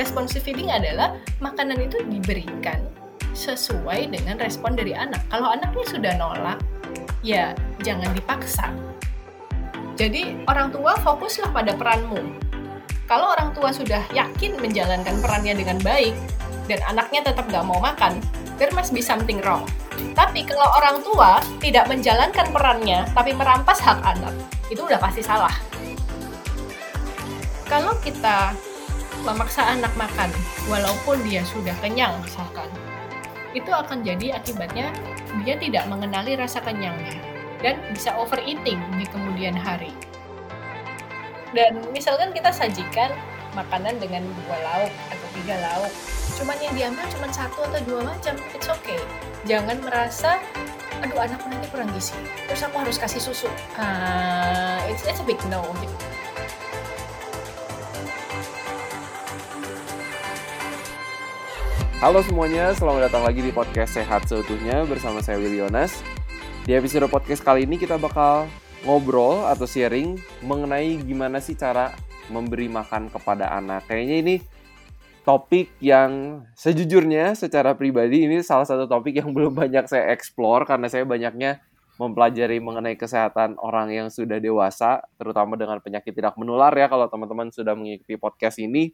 Responsive 0.00 0.40
feeding 0.40 0.72
adalah 0.72 1.12
makanan 1.44 1.76
itu 1.84 2.00
diberikan 2.08 2.80
sesuai 3.36 4.08
dengan 4.08 4.40
respon 4.40 4.72
dari 4.72 4.96
anak. 4.96 5.20
Kalau 5.28 5.52
anaknya 5.52 5.84
sudah 5.84 6.12
nolak, 6.16 6.56
ya 7.20 7.52
jangan 7.84 8.08
dipaksa. 8.16 8.72
Jadi 10.00 10.40
orang 10.48 10.72
tua 10.72 10.96
fokuslah 11.04 11.52
pada 11.52 11.76
peranmu. 11.76 12.16
Kalau 13.04 13.36
orang 13.36 13.52
tua 13.52 13.76
sudah 13.76 14.00
yakin 14.16 14.56
menjalankan 14.56 15.20
perannya 15.20 15.52
dengan 15.52 15.76
baik 15.84 16.16
dan 16.64 16.80
anaknya 16.88 17.20
tetap 17.28 17.44
gak 17.52 17.68
mau 17.68 17.76
makan, 17.76 18.16
there 18.56 18.72
must 18.72 18.96
be 18.96 19.04
something 19.04 19.36
wrong. 19.44 19.68
Tapi 20.16 20.48
kalau 20.48 20.64
orang 20.80 21.04
tua 21.04 21.44
tidak 21.60 21.84
menjalankan 21.92 22.48
perannya 22.48 23.04
tapi 23.12 23.36
merampas 23.36 23.84
hak 23.84 24.00
anak, 24.00 24.32
itu 24.72 24.80
udah 24.80 24.96
pasti 24.96 25.20
salah. 25.20 25.52
Kalau 27.68 27.92
kita 28.00 28.56
memaksa 29.22 29.62
anak 29.64 29.92
makan 29.94 30.32
walaupun 30.66 31.20
dia 31.26 31.44
sudah 31.44 31.74
kenyang 31.84 32.16
misalkan, 32.24 32.68
itu 33.52 33.70
akan 33.70 34.06
jadi 34.06 34.38
akibatnya 34.38 34.94
dia 35.42 35.54
tidak 35.58 35.84
mengenali 35.86 36.34
rasa 36.38 36.62
kenyangnya 36.62 37.18
dan 37.60 37.78
bisa 37.92 38.16
overeating 38.16 38.80
di 38.96 39.04
kemudian 39.06 39.54
hari. 39.54 39.92
Dan 41.50 41.82
misalkan 41.90 42.30
kita 42.30 42.54
sajikan 42.54 43.10
makanan 43.58 43.98
dengan 43.98 44.22
dua 44.22 44.56
lauk 44.62 44.92
atau 45.10 45.28
tiga 45.34 45.58
lauk, 45.58 45.92
cuman 46.38 46.56
yang 46.62 46.74
diambil 46.78 47.04
cuma 47.10 47.26
satu 47.34 47.66
atau 47.66 47.80
dua 47.82 48.00
macam, 48.06 48.34
it's 48.54 48.70
okay. 48.70 49.02
Jangan 49.50 49.82
merasa, 49.82 50.38
aduh 51.02 51.18
anakku 51.18 51.50
nanti 51.50 51.66
kurang 51.74 51.90
gizi, 51.90 52.14
terus 52.46 52.62
aku 52.62 52.78
harus 52.78 52.94
kasih 52.94 53.18
susu. 53.18 53.50
Uh, 53.74 54.78
it's, 54.86 55.02
it's 55.10 55.18
a 55.18 55.26
big 55.26 55.40
no. 55.50 55.66
Halo 62.00 62.24
semuanya, 62.24 62.72
selamat 62.72 63.12
datang 63.12 63.28
lagi 63.28 63.44
di 63.44 63.52
podcast 63.52 63.92
Sehat 63.92 64.24
Seutuhnya 64.24 64.88
bersama 64.88 65.20
saya 65.20 65.36
Willy. 65.36 65.60
Di 66.64 66.72
episode 66.72 67.04
podcast 67.12 67.44
kali 67.44 67.68
ini 67.68 67.76
kita 67.76 68.00
bakal 68.00 68.48
ngobrol 68.88 69.44
atau 69.44 69.68
sharing 69.68 70.16
mengenai 70.40 70.96
gimana 71.04 71.44
sih 71.44 71.52
cara 71.52 71.92
memberi 72.32 72.72
makan 72.72 73.12
kepada 73.12 73.52
anak. 73.52 73.84
Kayaknya 73.84 74.16
ini 74.16 74.34
topik 75.28 75.76
yang 75.84 76.40
sejujurnya 76.56 77.36
secara 77.36 77.76
pribadi 77.76 78.24
ini 78.24 78.40
salah 78.40 78.64
satu 78.64 78.88
topik 78.88 79.20
yang 79.20 79.28
belum 79.36 79.52
banyak 79.52 79.84
saya 79.84 80.08
explore 80.08 80.64
karena 80.64 80.88
saya 80.88 81.04
banyaknya 81.04 81.60
mempelajari 82.00 82.64
mengenai 82.64 82.96
kesehatan 82.96 83.60
orang 83.60 83.92
yang 83.92 84.08
sudah 84.08 84.40
dewasa, 84.40 85.04
terutama 85.20 85.60
dengan 85.60 85.76
penyakit 85.84 86.16
tidak 86.16 86.32
menular 86.40 86.72
ya 86.72 86.88
kalau 86.88 87.12
teman-teman 87.12 87.52
sudah 87.52 87.76
mengikuti 87.76 88.16
podcast 88.16 88.56
ini, 88.56 88.88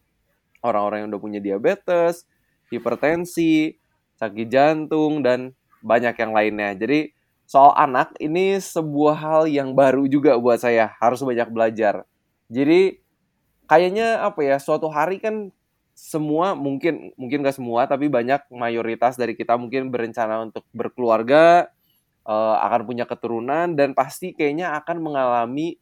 orang-orang 0.67 1.07
yang 1.07 1.15
udah 1.15 1.23
punya 1.23 1.39
diabetes, 1.39 2.27
hipertensi, 2.72 3.77
sakit 4.19 4.48
jantung, 4.48 5.20
dan 5.20 5.53
banyak 5.84 6.14
yang 6.17 6.33
lainnya. 6.34 6.75
Jadi 6.75 7.12
soal 7.47 7.73
anak 7.78 8.14
ini 8.19 8.58
sebuah 8.58 9.17
hal 9.17 9.42
yang 9.47 9.73
baru 9.73 10.11
juga 10.11 10.34
buat 10.36 10.58
saya, 10.58 10.95
harus 10.98 11.23
banyak 11.23 11.48
belajar. 11.53 12.03
Jadi 12.50 12.98
kayaknya 13.70 14.27
apa 14.27 14.41
ya, 14.42 14.56
suatu 14.58 14.91
hari 14.91 15.23
kan 15.23 15.55
semua 15.97 16.53
mungkin 16.53 17.17
mungkin 17.17 17.41
gak 17.41 17.56
semua 17.56 17.89
tapi 17.89 18.12
banyak 18.12 18.53
mayoritas 18.53 19.17
dari 19.17 19.33
kita 19.33 19.56
mungkin 19.56 19.89
berencana 19.89 20.45
untuk 20.45 20.61
berkeluarga 20.77 21.73
uh, 22.28 22.61
akan 22.69 22.84
punya 22.84 23.08
keturunan 23.08 23.73
dan 23.73 23.97
pasti 23.97 24.36
kayaknya 24.36 24.77
akan 24.77 25.01
mengalami 25.01 25.80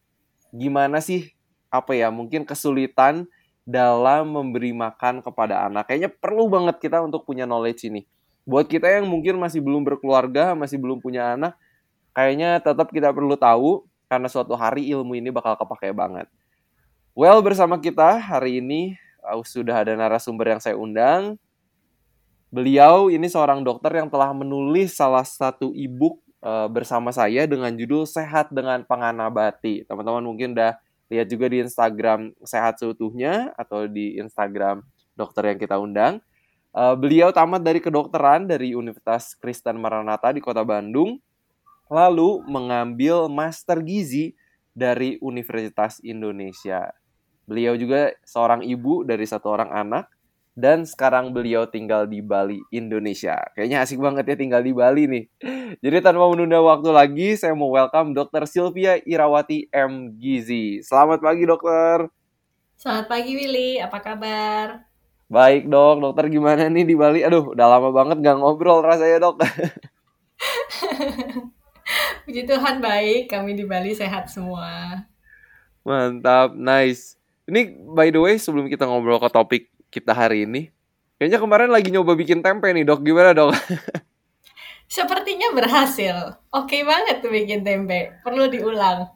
gimana 0.55 1.03
sih 1.03 1.35
apa 1.67 1.99
ya 1.99 2.15
mungkin 2.15 2.47
kesulitan 2.47 3.27
dalam 3.65 4.29
memberi 4.29 4.77
makan 4.77 5.25
kepada 5.25 5.65
anak. 5.65 5.89
Kayaknya 5.89 6.13
perlu 6.13 6.47
banget 6.53 6.77
kita 6.79 7.01
untuk 7.01 7.25
punya 7.25 7.49
knowledge 7.49 7.89
ini. 7.89 8.05
Buat 8.45 8.69
kita 8.69 8.87
yang 8.87 9.09
mungkin 9.09 9.41
masih 9.41 9.65
belum 9.65 9.89
berkeluarga, 9.89 10.53
masih 10.53 10.77
belum 10.77 11.01
punya 11.01 11.33
anak, 11.33 11.57
kayaknya 12.13 12.61
tetap 12.61 12.93
kita 12.93 13.09
perlu 13.09 13.35
tahu 13.41 13.89
karena 14.05 14.29
suatu 14.29 14.53
hari 14.53 14.85
ilmu 14.93 15.17
ini 15.17 15.33
bakal 15.33 15.57
kepake 15.57 15.97
banget. 15.97 16.29
Well, 17.17 17.41
bersama 17.41 17.81
kita 17.81 18.21
hari 18.21 18.61
ini 18.61 19.01
uh, 19.25 19.41
sudah 19.41 19.81
ada 19.81 19.97
narasumber 19.97 20.53
yang 20.53 20.61
saya 20.61 20.77
undang. 20.77 21.41
Beliau 22.53 23.09
ini 23.11 23.27
seorang 23.27 23.65
dokter 23.65 23.91
yang 23.97 24.13
telah 24.13 24.31
menulis 24.31 24.95
salah 24.95 25.25
satu 25.25 25.73
e-book 25.75 26.21
uh, 26.45 26.69
bersama 26.69 27.11
saya 27.11 27.49
dengan 27.49 27.73
judul 27.75 28.05
Sehat 28.05 28.53
dengan 28.53 28.85
Penganabati. 28.85 29.89
Teman-teman 29.89 30.23
mungkin 30.23 30.53
udah 30.55 30.79
lihat 31.13 31.29
juga 31.29 31.51
di 31.53 31.61
Instagram 31.61 32.33
sehat 32.45 32.81
seutuhnya 32.81 33.53
atau 33.57 33.85
di 33.89 34.17
Instagram 34.19 34.85
dokter 35.15 35.53
yang 35.53 35.59
kita 35.61 35.77
undang. 35.77 36.21
Uh, 36.75 36.99
beliau 36.99 37.31
tamat 37.31 37.63
dari 37.63 37.79
kedokteran 37.79 38.51
dari 38.51 38.75
Universitas 38.75 39.39
Kristen 39.39 39.79
Maranatha 39.79 40.35
di 40.35 40.43
Kota 40.43 40.67
Bandung, 40.67 41.23
lalu 41.87 42.43
mengambil 42.51 43.31
master 43.31 43.79
gizi 43.79 44.35
dari 44.75 45.15
Universitas 45.23 46.03
Indonesia. 46.03 46.91
Beliau 47.47 47.79
juga 47.79 48.11
seorang 48.27 48.67
ibu 48.67 49.07
dari 49.07 49.23
satu 49.23 49.55
orang 49.55 49.71
anak, 49.71 50.11
dan 50.55 50.87
sekarang 50.87 51.35
beliau 51.35 51.67
tinggal 51.67 52.07
di 52.07 52.23
Bali, 52.23 52.63
Indonesia. 52.71 53.43
Kayaknya 53.59 53.83
asik 53.83 53.99
banget 53.99 54.25
ya 54.31 54.37
tinggal 54.39 54.63
di 54.63 54.71
Bali 54.71 55.11
nih. 55.11 55.25
Jadi 55.83 55.97
tanpa 55.99 56.31
menunda 56.31 56.63
waktu 56.63 56.95
lagi, 56.95 57.35
saya 57.35 57.59
mau 57.59 57.75
welcome 57.75 58.15
Dr. 58.15 58.47
Sylvia 58.47 59.03
Irawati 59.03 59.67
M. 59.75 60.15
Gizi. 60.15 60.79
Selamat 60.87 61.19
pagi 61.19 61.43
dokter. 61.43 62.07
Selamat 62.79 63.07
pagi 63.11 63.35
Willy, 63.35 63.83
apa 63.83 63.99
kabar? 63.99 64.87
Baik 65.27 65.67
dok, 65.67 65.99
dokter 65.99 66.31
gimana 66.31 66.71
nih 66.71 66.87
di 66.87 66.95
Bali? 66.95 67.27
Aduh, 67.27 67.51
udah 67.51 67.67
lama 67.67 67.91
banget 67.91 68.23
gak 68.23 68.39
ngobrol 68.39 68.87
rasanya 68.87 69.27
dok. 69.27 69.43
Puji 72.31 72.47
Tuhan 72.47 72.79
baik, 72.79 73.27
kami 73.27 73.59
di 73.59 73.67
Bali 73.67 73.91
sehat 73.91 74.31
semua. 74.31 75.03
Mantap, 75.83 76.55
nice. 76.55 77.19
Ini 77.51 77.75
by 77.91 78.15
the 78.15 78.23
way 78.23 78.39
sebelum 78.39 78.71
kita 78.71 78.87
ngobrol 78.87 79.19
ke 79.21 79.29
topik 79.29 79.74
kita 79.95 80.11
hari 80.11 80.43
ini. 80.43 80.75
Kayaknya 81.15 81.39
kemarin 81.39 81.71
lagi 81.71 81.95
nyoba 81.95 82.19
bikin 82.19 82.43
tempe 82.43 82.67
nih 82.75 82.83
dok, 82.83 83.07
gimana 83.07 83.31
dok? 83.31 83.55
Sepertinya 84.91 85.55
berhasil. 85.55 86.35
Oke 86.51 86.83
banget 86.83 87.23
tuh 87.23 87.31
bikin 87.31 87.63
tempe. 87.63 88.19
Perlu 88.27 88.51
diulang. 88.51 89.07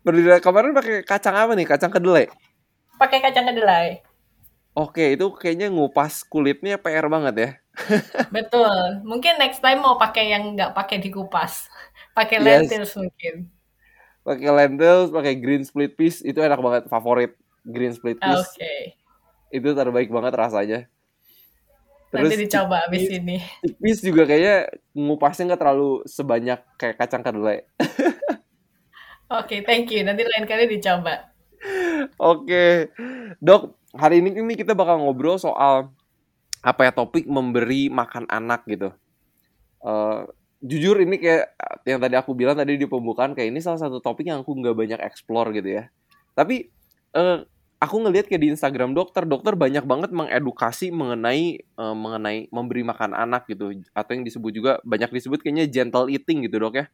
Perlu 0.00 0.40
kemarin 0.40 0.72
pakai 0.72 1.04
kacang 1.04 1.36
apa 1.36 1.52
nih? 1.52 1.68
Kacang 1.68 1.92
kedelai? 1.92 2.32
Pakai 2.96 3.20
kacang 3.20 3.44
kedelai. 3.52 4.00
Oke, 4.74 5.14
itu 5.14 5.30
kayaknya 5.36 5.70
ngupas 5.70 6.26
kulitnya 6.26 6.80
PR 6.80 7.06
banget 7.06 7.34
ya. 7.36 7.50
Betul. 8.34 9.04
Mungkin 9.06 9.38
next 9.38 9.62
time 9.62 9.84
mau 9.84 10.00
pakai 10.00 10.34
yang 10.34 10.56
nggak 10.56 10.74
pakai 10.74 10.98
dikupas. 10.98 11.68
Pakai 12.16 12.42
yes. 12.42 12.44
lentils 12.66 12.92
mungkin. 12.98 13.34
Pakai 14.24 14.50
lentils, 14.50 15.12
pakai 15.12 15.36
green 15.38 15.62
split 15.62 15.94
peas 15.94 16.24
itu 16.24 16.40
enak 16.40 16.58
banget. 16.58 16.82
Favorit 16.90 17.36
green 17.62 17.94
split 17.94 18.18
peas. 18.18 18.40
Oke. 18.40 18.58
Okay 18.58 19.03
itu 19.54 19.70
terbaik 19.70 20.10
banget 20.10 20.34
rasanya. 20.34 20.80
Terus 22.10 22.30
Nanti 22.30 22.42
dicoba 22.46 22.76
abis 22.86 23.06
ini. 23.10 23.36
Tipis 23.62 23.98
juga 24.02 24.22
kayaknya 24.26 24.70
ngupasnya 24.94 25.54
nggak 25.54 25.60
terlalu 25.62 26.02
sebanyak 26.06 26.60
kayak 26.78 26.98
kacang 26.98 27.22
kedelai. 27.22 27.66
Oke, 29.34 29.58
okay, 29.58 29.60
thank 29.66 29.90
you. 29.90 30.02
Nanti 30.06 30.22
lain 30.22 30.46
kali 30.46 30.70
dicoba. 30.70 31.30
Oke, 32.18 32.46
okay. 32.46 32.72
dok. 33.42 33.78
Hari 33.94 34.18
ini 34.18 34.34
ini 34.42 34.54
kita 34.58 34.74
bakal 34.74 34.98
ngobrol 34.98 35.38
soal 35.38 35.94
apa 36.66 36.90
ya 36.90 36.92
topik 36.94 37.30
memberi 37.30 37.86
makan 37.86 38.26
anak 38.26 38.66
gitu. 38.66 38.90
Uh, 39.78 40.26
jujur 40.58 40.98
ini 40.98 41.14
kayak 41.20 41.54
yang 41.86 42.02
tadi 42.02 42.18
aku 42.18 42.34
bilang 42.34 42.58
tadi 42.58 42.74
di 42.74 42.90
pembukaan 42.90 43.38
kayak 43.38 43.54
ini 43.54 43.62
salah 43.62 43.78
satu 43.78 44.02
topik 44.02 44.26
yang 44.26 44.42
aku 44.42 44.50
nggak 44.50 44.74
banyak 44.74 45.00
explore 45.02 45.54
gitu 45.54 45.78
ya. 45.78 45.94
Tapi 46.34 46.74
uh, 47.14 47.46
aku 47.78 47.96
ngelihat 48.02 48.26
kayak 48.30 48.42
di 48.42 48.48
Instagram 48.54 48.94
dokter, 48.94 49.26
dokter 49.26 49.54
banyak 49.58 49.84
banget 49.84 50.10
mengedukasi 50.10 50.90
mengenai 50.94 51.62
uh, 51.78 51.94
mengenai 51.94 52.48
memberi 52.48 52.82
makan 52.86 53.14
anak 53.14 53.46
gitu 53.50 53.74
atau 53.92 54.10
yang 54.14 54.24
disebut 54.24 54.52
juga 54.54 54.72
banyak 54.82 55.10
disebut 55.10 55.42
kayaknya 55.42 55.66
gentle 55.70 56.10
eating 56.10 56.46
gitu 56.46 56.58
dok 56.58 56.74
ya. 56.80 56.86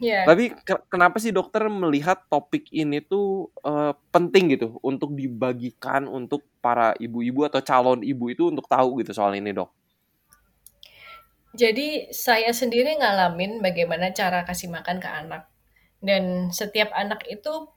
Yeah. 0.00 0.24
Tapi 0.24 0.56
ke 0.56 0.88
kenapa 0.88 1.20
sih 1.20 1.30
dokter 1.30 1.68
melihat 1.68 2.24
topik 2.32 2.66
ini 2.72 3.04
tuh 3.04 3.52
uh, 3.60 3.92
penting 4.08 4.56
gitu 4.56 4.80
untuk 4.80 5.12
dibagikan 5.12 6.08
untuk 6.08 6.48
para 6.64 6.96
ibu-ibu 6.96 7.44
atau 7.44 7.60
calon 7.60 8.00
ibu 8.00 8.32
itu 8.32 8.48
untuk 8.48 8.64
tahu 8.66 9.04
gitu 9.04 9.12
soal 9.12 9.36
ini 9.36 9.52
dok? 9.52 9.68
Jadi 11.52 12.08
saya 12.08 12.48
sendiri 12.56 12.96
ngalamin 12.96 13.60
bagaimana 13.60 14.08
cara 14.16 14.48
kasih 14.48 14.72
makan 14.72 14.96
ke 14.96 15.08
anak 15.08 15.52
dan 16.00 16.48
setiap 16.48 16.88
anak 16.96 17.28
itu 17.28 17.68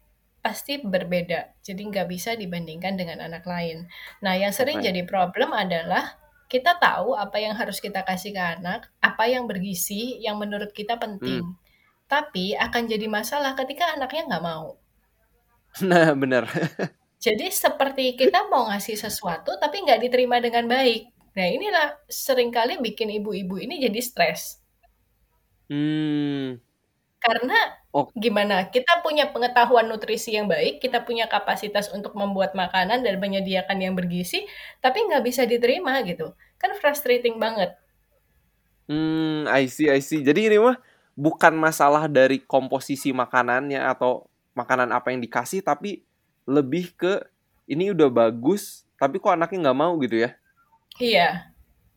pasti 0.45 0.77
berbeda. 0.77 1.57
Jadi 1.65 1.81
nggak 1.89 2.05
bisa 2.05 2.37
dibandingkan 2.37 2.93
dengan 2.93 3.25
anak 3.25 3.41
lain. 3.49 3.89
Nah, 4.21 4.37
yang 4.37 4.53
sering 4.53 4.77
okay. 4.77 4.93
jadi 4.93 5.01
problem 5.09 5.49
adalah 5.57 6.21
kita 6.45 6.77
tahu 6.77 7.17
apa 7.17 7.41
yang 7.41 7.57
harus 7.57 7.81
kita 7.81 8.05
kasih 8.05 8.29
ke 8.29 8.43
anak, 8.61 8.85
apa 9.01 9.25
yang 9.25 9.49
bergizi, 9.49 10.21
yang 10.21 10.37
menurut 10.37 10.69
kita 10.69 11.01
penting. 11.01 11.41
Hmm. 11.41 11.57
Tapi 12.05 12.53
akan 12.53 12.85
jadi 12.85 13.09
masalah 13.09 13.57
ketika 13.57 13.97
anaknya 13.97 14.29
nggak 14.29 14.45
mau. 14.45 14.77
Nah, 15.83 16.15
benar. 16.15 16.47
Jadi 17.25 17.51
seperti 17.51 18.15
kita 18.15 18.47
mau 18.47 18.69
ngasih 18.69 18.95
sesuatu 18.95 19.57
tapi 19.59 19.81
nggak 19.81 20.07
diterima 20.07 20.37
dengan 20.39 20.69
baik. 20.69 21.09
Nah 21.35 21.47
inilah 21.49 21.99
sering 22.05 22.53
kali 22.53 22.77
bikin 22.77 23.09
ibu-ibu 23.09 23.57
ini 23.57 23.81
jadi 23.81 23.97
stres. 23.97 24.61
Hmm. 25.65 26.61
Karena 27.25 27.57
Oh. 27.89 28.11
gimana? 28.13 28.69
Kita 28.69 29.01
punya 29.01 29.31
pengetahuan 29.33 29.89
nutrisi 29.89 30.35
yang 30.37 30.45
baik, 30.45 30.77
kita 30.83 31.01
punya 31.01 31.25
kapasitas 31.25 31.89
untuk 31.89 32.13
membuat 32.13 32.53
makanan 32.53 33.01
dan 33.01 33.17
menyediakan 33.17 33.81
yang 33.81 33.97
bergizi, 33.97 34.45
tapi 34.83 35.01
nggak 35.09 35.23
bisa 35.25 35.47
diterima 35.49 36.03
gitu. 36.05 36.37
Kan 36.61 36.77
frustrating 36.77 37.41
banget. 37.41 37.73
Hmm, 38.85 39.49
I 39.49 39.65
see, 39.65 39.89
I 39.89 40.03
see. 40.03 40.21
Jadi 40.21 40.53
ini 40.53 40.61
mah 40.61 40.77
bukan 41.17 41.57
masalah 41.57 42.05
dari 42.05 42.43
komposisi 42.43 43.09
makanannya 43.09 43.81
atau 43.81 44.29
makanan 44.53 44.93
apa 44.93 45.09
yang 45.09 45.23
dikasih, 45.25 45.65
tapi 45.65 46.05
lebih 46.45 46.93
ke 46.93 47.25
ini 47.65 47.89
udah 47.89 48.11
bagus, 48.13 48.85
tapi 49.01 49.17
kok 49.17 49.33
anaknya 49.33 49.71
nggak 49.71 49.79
mau 49.79 49.97
gitu 50.03 50.21
ya? 50.21 50.37
Iya, 51.01 51.54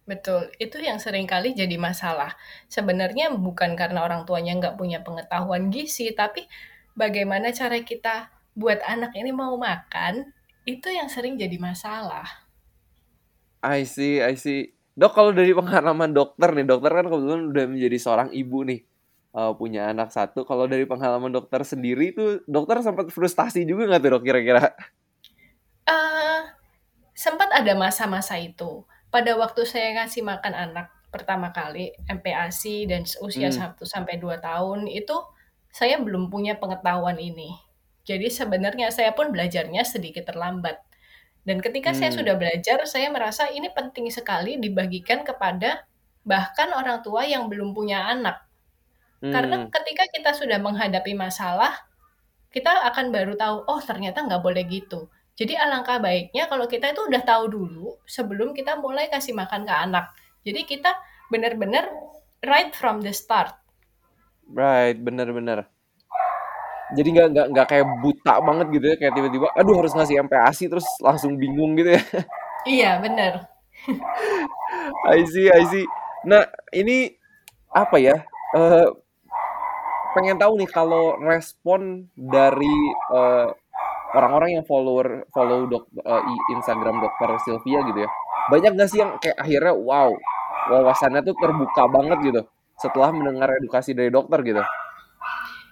betul. 0.08 0.48
Itu 0.56 0.80
yang 0.80 0.96
sering 0.96 1.28
kali 1.28 1.52
jadi 1.52 1.76
masalah. 1.76 2.32
Sebenarnya 2.72 3.28
bukan 3.36 3.76
karena 3.76 4.00
orang 4.02 4.24
tuanya 4.24 4.56
nggak 4.56 4.80
punya 4.80 5.04
pengetahuan 5.04 5.68
gizi, 5.68 6.10
tapi 6.16 6.48
bagaimana 6.96 7.52
cara 7.52 7.76
kita 7.84 8.32
buat 8.56 8.80
anak 8.82 9.12
ini 9.14 9.30
mau 9.30 9.54
makan, 9.60 10.32
itu 10.64 10.88
yang 10.88 11.06
sering 11.06 11.36
jadi 11.36 11.60
masalah. 11.60 12.26
I 13.62 13.84
see, 13.84 14.18
I 14.18 14.34
see. 14.34 14.74
Dok, 14.98 15.14
kalau 15.14 15.30
dari 15.30 15.54
pengalaman 15.54 16.10
dokter 16.10 16.50
nih, 16.50 16.66
dokter 16.66 16.90
kan 16.90 17.06
kebetulan 17.06 17.54
udah 17.54 17.64
menjadi 17.70 17.98
seorang 18.02 18.28
ibu 18.34 18.66
nih, 18.66 18.82
uh, 19.30 19.54
punya 19.54 19.94
anak 19.94 20.10
satu. 20.10 20.42
Kalau 20.42 20.66
dari 20.66 20.90
pengalaman 20.90 21.30
dokter 21.30 21.62
sendiri 21.62 22.10
tuh, 22.10 22.42
dokter 22.50 22.82
sempat 22.82 23.06
frustasi 23.14 23.62
juga 23.62 23.86
nggak 23.86 24.00
tuh 24.02 24.10
dok 24.18 24.22
kira-kira? 24.26 24.74
Uh, 25.86 26.50
sempat 27.14 27.54
ada 27.54 27.78
masa-masa 27.78 28.34
itu. 28.42 28.82
Pada 29.18 29.34
waktu 29.34 29.66
saya 29.66 29.98
ngasih 29.98 30.22
makan 30.22 30.54
anak 30.54 30.94
pertama 31.10 31.50
kali, 31.50 31.90
MPASI 32.06 32.86
dan 32.86 33.02
usia 33.18 33.50
Hmm. 33.50 33.74
1 33.74 33.82
sampai 33.82 34.14
2 34.22 34.38
tahun, 34.38 34.86
itu 34.86 35.16
saya 35.74 35.98
belum 35.98 36.30
punya 36.30 36.54
pengetahuan 36.62 37.18
ini. 37.18 37.50
Jadi 38.06 38.30
sebenarnya 38.30 38.94
saya 38.94 39.10
pun 39.18 39.34
belajarnya 39.34 39.82
sedikit 39.82 40.30
terlambat. 40.30 40.78
Dan 41.42 41.58
ketika 41.58 41.90
saya 41.98 42.14
Hmm. 42.14 42.22
sudah 42.22 42.34
belajar, 42.38 42.78
saya 42.86 43.10
merasa 43.10 43.50
ini 43.50 43.66
penting 43.74 44.06
sekali 44.14 44.54
dibagikan 44.62 45.26
kepada 45.26 45.82
bahkan 46.22 46.70
orang 46.70 47.02
tua 47.02 47.26
yang 47.26 47.50
belum 47.50 47.74
punya 47.74 48.06
anak. 48.14 48.46
Karena 49.34 49.66
Hmm. 49.66 49.70
ketika 49.74 50.04
kita 50.14 50.30
sudah 50.38 50.62
menghadapi 50.62 51.12
masalah, 51.18 51.74
kita 52.54 52.70
akan 52.94 53.10
baru 53.12 53.34
tahu, 53.36 53.56
oh 53.68 53.80
ternyata 53.82 54.24
nggak 54.24 54.42
boleh 54.46 54.64
gitu. 54.70 55.10
Jadi 55.38 55.54
alangkah 55.54 56.02
baiknya 56.02 56.50
kalau 56.50 56.66
kita 56.66 56.90
itu 56.90 57.06
udah 57.06 57.22
tahu 57.22 57.46
dulu 57.46 57.94
sebelum 58.10 58.50
kita 58.50 58.74
mulai 58.74 59.06
kasih 59.06 59.38
makan 59.38 59.62
ke 59.62 59.70
anak. 59.70 60.10
Jadi 60.42 60.66
kita 60.66 60.98
benar-benar 61.30 61.86
right 62.42 62.74
from 62.74 62.98
the 63.06 63.14
start. 63.14 63.54
Right, 64.50 64.98
bener-bener. 64.98 65.70
Jadi 66.90 67.08
nggak 67.14 67.28
nggak 67.30 67.46
nggak 67.54 67.66
kayak 67.70 67.86
buta 68.02 68.34
banget 68.42 68.66
gitu 68.74 68.86
ya, 68.90 68.96
kayak 68.98 69.14
tiba-tiba, 69.14 69.46
aduh 69.54 69.78
harus 69.78 69.94
ngasih 69.94 70.24
MPASI 70.26 70.64
terus 70.66 70.88
langsung 70.98 71.38
bingung 71.38 71.78
gitu 71.78 71.94
ya. 71.94 72.02
Iya, 72.66 72.90
bener. 72.98 73.46
I 75.14 75.22
see, 75.22 75.46
I 75.46 75.62
see. 75.70 75.86
Nah, 76.26 76.50
ini 76.74 77.14
apa 77.70 77.94
ya? 78.02 78.26
Uh, 78.56 78.90
pengen 80.18 80.40
tahu 80.40 80.58
nih 80.58 80.66
kalau 80.66 81.14
respon 81.22 82.10
dari 82.16 82.74
uh, 83.14 83.54
orang-orang 84.16 84.60
yang 84.60 84.64
follower 84.64 85.28
follow 85.34 85.68
dok 85.68 85.90
uh, 86.04 86.22
Instagram 86.54 87.02
dokter 87.02 87.28
Sylvia 87.44 87.84
gitu 87.88 87.98
ya. 88.06 88.10
Banyak 88.48 88.72
gak 88.80 88.88
sih 88.88 88.98
yang 89.00 89.16
kayak 89.20 89.36
akhirnya 89.36 89.74
wow, 89.76 90.08
wawasannya 90.72 91.20
tuh 91.24 91.36
terbuka 91.36 91.84
banget 91.88 92.18
gitu 92.24 92.40
setelah 92.78 93.10
mendengar 93.10 93.50
edukasi 93.58 93.92
dari 93.92 94.08
dokter 94.08 94.40
gitu. 94.46 94.62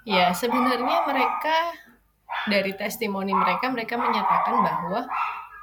Ya, 0.06 0.31
sebenarnya 0.31 1.03
mereka 1.06 1.75
dari 2.47 2.75
testimoni 2.79 3.35
mereka 3.35 3.71
mereka 3.71 3.99
menyatakan 3.99 4.62
bahwa 4.62 5.00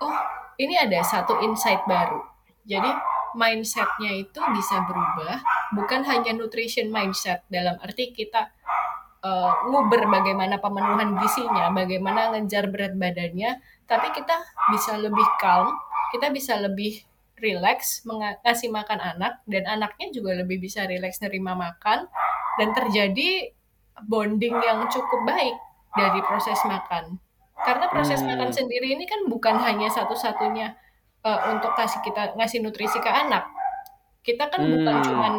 oh, 0.04 0.16
ini 0.60 0.76
ada 0.76 1.00
satu 1.04 1.40
insight 1.44 1.84
baru. 1.88 2.20
Jadi 2.64 2.92
mindsetnya 3.36 4.12
itu 4.14 4.40
bisa 4.54 4.84
berubah, 4.86 5.42
bukan 5.76 6.06
hanya 6.06 6.32
nutrition 6.38 6.94
mindset 6.94 7.44
dalam 7.50 7.76
arti 7.82 8.14
kita 8.14 8.54
uh, 9.24 9.52
nguber 9.72 10.06
bagaimana 10.12 10.60
pemenuhan 10.60 11.16
gizinya, 11.18 11.72
bagaimana 11.72 12.36
ngejar 12.36 12.70
berat 12.70 12.94
badannya, 13.00 13.58
tapi 13.88 14.08
kita 14.12 14.36
bisa 14.70 15.00
lebih 15.00 15.28
calm, 15.40 15.72
kita 16.12 16.30
bisa 16.30 16.60
lebih 16.60 17.02
relax 17.40 18.06
ngasih 18.46 18.72
makan 18.72 19.00
anak 19.04 19.44
dan 19.50 19.68
anaknya 19.68 20.14
juga 20.16 20.32
lebih 20.38 20.64
bisa 20.64 20.88
relax 20.88 21.20
nerima 21.20 21.58
makan 21.58 22.08
dan 22.56 22.70
terjadi 22.72 23.52
bonding 24.08 24.56
yang 24.64 24.88
cukup 24.88 25.28
baik 25.28 25.56
dari 25.98 26.20
proses 26.24 26.60
makan. 26.64 27.20
Karena 27.64 27.88
proses 27.92 28.20
hmm. 28.24 28.28
makan 28.34 28.50
sendiri 28.52 28.96
ini 28.96 29.06
kan 29.08 29.28
bukan 29.28 29.56
hanya 29.60 29.88
satu-satunya 29.92 30.76
uh, 31.24 31.40
untuk 31.54 31.76
kasih 31.76 32.00
kita 32.04 32.36
ngasih 32.36 32.64
nutrisi 32.64 33.00
ke 33.00 33.12
anak. 33.12 33.48
Kita 34.24 34.48
kan 34.48 34.64
hmm. 34.64 34.72
bukan 34.80 34.96
cuman 35.04 35.34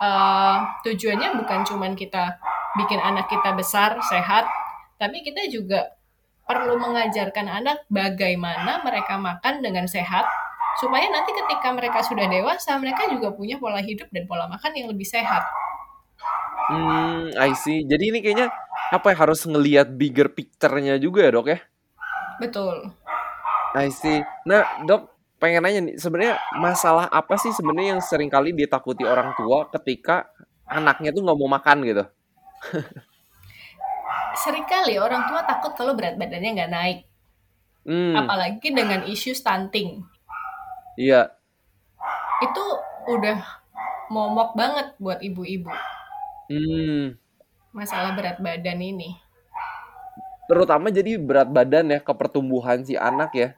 uh, 0.00 0.56
tujuannya 0.84 1.40
bukan 1.40 1.60
cuman 1.64 1.92
kita 1.96 2.36
bikin 2.78 3.00
anak 3.02 3.26
kita 3.26 3.56
besar, 3.56 3.98
sehat, 4.06 4.46
tapi 5.00 5.24
kita 5.24 5.48
juga 5.50 5.90
perlu 6.44 6.76
mengajarkan 6.78 7.46
anak 7.46 7.86
bagaimana 7.86 8.82
mereka 8.82 9.14
makan 9.16 9.62
dengan 9.62 9.86
sehat 9.86 10.26
supaya 10.78 11.06
nanti 11.10 11.30
ketika 11.34 11.70
mereka 11.74 12.02
sudah 12.02 12.26
dewasa 12.26 12.74
mereka 12.78 13.06
juga 13.10 13.30
punya 13.34 13.58
pola 13.58 13.78
hidup 13.82 14.10
dan 14.10 14.26
pola 14.26 14.50
makan 14.50 14.70
yang 14.74 14.88
lebih 14.90 15.06
sehat. 15.06 15.46
Hmm, 16.70 17.34
I 17.34 17.50
see. 17.58 17.82
Jadi 17.82 18.14
ini 18.14 18.18
kayaknya 18.22 18.50
apa 18.94 19.14
ya 19.14 19.16
harus 19.26 19.42
ngelihat 19.42 19.90
bigger 19.94 20.30
picture-nya 20.30 20.98
juga 21.02 21.26
ya, 21.26 21.30
Dok 21.34 21.48
ya? 21.50 21.58
Betul. 22.38 22.94
I 23.74 23.90
see. 23.90 24.22
Nah, 24.46 24.86
Dok, 24.86 25.10
pengen 25.42 25.66
nanya 25.66 25.80
nih, 25.90 25.94
sebenarnya 25.98 26.38
masalah 26.58 27.06
apa 27.10 27.34
sih 27.38 27.50
sebenarnya 27.50 27.98
yang 27.98 28.02
sering 28.02 28.30
kali 28.30 28.54
ditakuti 28.54 29.02
orang 29.02 29.34
tua 29.34 29.66
ketika 29.78 30.30
anaknya 30.66 31.10
tuh 31.10 31.22
nggak 31.26 31.38
mau 31.38 31.50
makan 31.50 31.78
gitu? 31.86 32.04
Seringkali 34.40 34.96
orang 34.96 35.28
tua 35.28 35.44
takut 35.44 35.72
kalau 35.76 35.92
berat 35.96 36.16
badannya 36.16 36.50
nggak 36.56 36.72
naik. 36.72 36.98
Hmm. 37.84 38.14
Apalagi 38.16 38.68
dengan 38.72 39.04
isu 39.08 39.32
stunting. 39.32 40.04
Iya. 41.00 41.32
Itu 42.44 42.64
udah 43.08 43.40
momok 44.12 44.56
banget 44.56 44.86
buat 45.00 45.20
ibu-ibu. 45.24 45.72
Hmm. 46.50 47.16
Masalah 47.72 48.12
berat 48.18 48.42
badan 48.42 48.80
ini. 48.82 49.16
Terutama 50.50 50.90
jadi 50.90 51.14
berat 51.14 51.46
badan 51.46 51.94
ya 51.94 52.02
ke 52.02 52.10
pertumbuhan 52.10 52.82
si 52.82 52.98
anak 52.98 53.30
ya. 53.38 53.48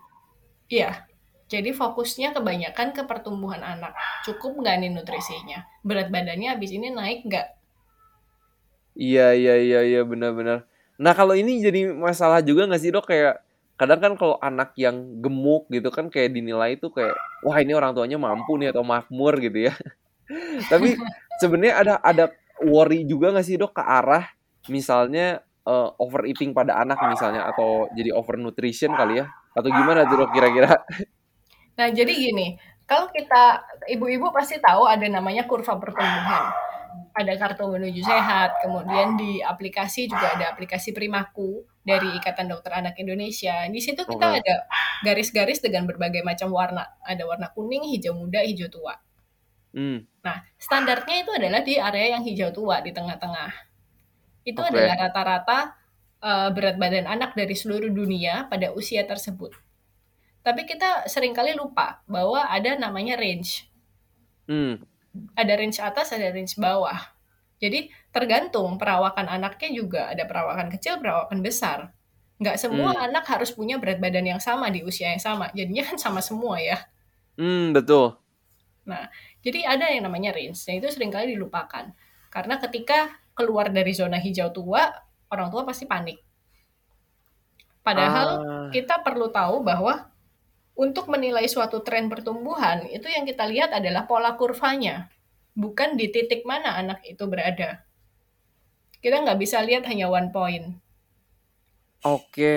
Iya. 0.68 1.08
Jadi 1.48 1.72
fokusnya 1.76 2.32
kebanyakan 2.32 2.96
ke 2.96 3.04
pertumbuhan 3.04 3.60
anak. 3.60 3.92
Cukup 4.24 4.56
nggak 4.60 4.76
nih 4.80 4.90
nutrisinya? 4.92 5.68
Berat 5.84 6.08
badannya 6.08 6.48
habis 6.52 6.72
ini 6.72 6.88
naik 6.88 7.28
nggak? 7.28 7.61
Iya, 8.92 9.32
iya, 9.32 9.54
iya, 9.56 9.80
iya, 9.84 10.00
benar-benar. 10.04 10.68
Nah, 11.00 11.12
kalau 11.16 11.32
ini 11.32 11.58
jadi 11.64 11.92
masalah 11.92 12.44
juga 12.44 12.68
nggak 12.68 12.82
sih 12.82 12.92
dok? 12.92 13.08
Kayak 13.08 13.40
kadang 13.80 14.00
kan 14.00 14.12
kalau 14.14 14.36
anak 14.38 14.76
yang 14.78 15.18
gemuk 15.18 15.66
gitu 15.72 15.88
kan 15.90 16.06
kayak 16.12 16.36
dinilai 16.36 16.78
itu 16.78 16.92
kayak 16.92 17.16
wah 17.42 17.58
ini 17.58 17.72
orang 17.74 17.96
tuanya 17.96 18.20
mampu 18.20 18.54
nih 18.60 18.70
atau 18.70 18.84
makmur 18.84 19.40
gitu 19.40 19.72
ya. 19.72 19.74
Tapi 20.72 20.94
sebenarnya 21.42 21.74
ada 21.80 21.94
ada 22.04 22.24
worry 22.62 23.02
juga 23.08 23.34
nggak 23.34 23.46
sih 23.48 23.58
dok 23.58 23.74
ke 23.74 23.82
arah 23.82 24.28
misalnya 24.70 25.42
uh, 25.66 25.90
overeating 25.98 26.54
pada 26.54 26.78
anak 26.78 27.00
misalnya 27.10 27.50
atau 27.50 27.90
jadi 27.96 28.14
overnutrition 28.14 28.94
kali 28.94 29.24
ya 29.24 29.26
atau 29.52 29.68
gimana 29.68 30.06
tuh 30.06 30.22
dok 30.22 30.30
kira-kira? 30.30 30.78
Nah 31.72 31.88
jadi 31.88 32.12
gini, 32.12 32.54
kalau 32.92 33.08
kita 33.08 33.64
ibu-ibu 33.88 34.28
pasti 34.36 34.60
tahu 34.60 34.84
ada 34.84 35.08
namanya 35.08 35.48
kurva 35.48 35.80
pertumbuhan. 35.80 36.52
Ada 37.16 37.40
kartu 37.40 37.64
menuju 37.72 38.04
sehat, 38.04 38.60
kemudian 38.60 39.16
di 39.16 39.40
aplikasi 39.40 40.12
juga 40.12 40.36
ada 40.36 40.52
aplikasi 40.52 40.92
Primaku 40.92 41.64
dari 41.80 42.08
Ikatan 42.20 42.52
Dokter 42.52 42.72
Anak 42.72 43.00
Indonesia. 43.00 43.64
Di 43.68 43.80
situ 43.80 44.04
kita 44.04 44.32
okay. 44.32 44.40
ada 44.44 44.54
garis-garis 45.04 45.64
dengan 45.64 45.88
berbagai 45.88 46.20
macam 46.20 46.52
warna. 46.52 46.84
Ada 47.04 47.24
warna 47.24 47.48
kuning, 47.52 47.84
hijau 47.96 48.12
muda, 48.16 48.44
hijau 48.44 48.68
tua. 48.68 48.96
Hmm. 49.72 50.04
Nah, 50.24 50.44
standarnya 50.56 51.24
itu 51.24 51.32
adalah 51.32 51.60
di 51.64 51.80
area 51.80 52.16
yang 52.16 52.24
hijau 52.24 52.52
tua 52.52 52.80
di 52.84 52.92
tengah-tengah. 52.92 53.52
Itu 54.44 54.60
okay. 54.60 54.72
adalah 54.72 54.96
rata-rata 55.08 55.58
uh, 56.20 56.48
berat 56.52 56.76
badan 56.76 57.08
anak 57.08 57.36
dari 57.36 57.56
seluruh 57.56 57.92
dunia 57.92 58.48
pada 58.52 58.72
usia 58.72 59.04
tersebut. 59.04 59.52
Tapi 60.42 60.66
kita 60.66 61.06
sering 61.06 61.32
kali 61.32 61.54
lupa 61.54 62.02
bahwa 62.10 62.42
ada 62.50 62.74
namanya 62.74 63.14
range. 63.14 63.70
Hmm. 64.50 64.82
Ada 65.38 65.54
range 65.54 65.78
atas, 65.78 66.10
ada 66.10 66.34
range 66.34 66.58
bawah. 66.58 66.98
Jadi 67.62 67.94
tergantung 68.10 68.74
perawakan 68.74 69.30
anaknya 69.30 69.70
juga 69.70 70.10
ada 70.10 70.26
perawakan 70.26 70.66
kecil, 70.74 70.98
perawakan 70.98 71.38
besar. 71.46 71.94
Nggak 72.42 72.58
semua 72.58 72.90
Hmm. 72.90 73.06
anak 73.06 73.24
harus 73.30 73.54
punya 73.54 73.78
berat 73.78 74.02
badan 74.02 74.26
yang 74.26 74.42
sama 74.42 74.66
di 74.74 74.82
usia 74.82 75.14
yang 75.14 75.22
sama. 75.22 75.54
Jadinya 75.54 75.86
kan 75.86 75.94
sama 75.94 76.18
semua 76.18 76.58
ya. 76.58 76.82
Hmm, 77.38 77.70
betul. 77.70 78.18
Nah, 78.82 79.06
jadi 79.46 79.62
ada 79.62 79.86
yang 79.94 80.10
namanya 80.10 80.34
range. 80.34 80.58
Nah, 80.66 80.74
itu 80.74 80.90
sering 80.90 81.14
kali 81.14 81.38
dilupakan. 81.38 81.94
Karena 82.34 82.58
ketika 82.58 83.14
keluar 83.38 83.70
dari 83.70 83.94
zona 83.94 84.18
hijau 84.18 84.50
tua, 84.50 84.90
orang 85.30 85.54
tua 85.54 85.62
pasti 85.62 85.86
panik. 85.86 86.18
Padahal 87.82 88.28
Ah, 88.42 88.66
kita 88.74 89.02
perlu 89.02 89.30
tahu 89.30 89.62
bahwa 89.62 90.11
untuk 90.72 91.12
menilai 91.12 91.44
suatu 91.48 91.84
tren 91.84 92.08
pertumbuhan, 92.08 92.88
itu 92.88 93.04
yang 93.08 93.28
kita 93.28 93.44
lihat 93.44 93.76
adalah 93.76 94.08
pola 94.08 94.34
kurvanya. 94.40 95.12
Bukan 95.52 96.00
di 96.00 96.08
titik 96.08 96.48
mana 96.48 96.80
anak 96.80 97.04
itu 97.04 97.28
berada. 97.28 97.84
Kita 99.04 99.20
nggak 99.20 99.36
bisa 99.36 99.60
lihat 99.60 99.84
hanya 99.84 100.08
one 100.08 100.32
point. 100.32 100.66
oke. 102.02 102.56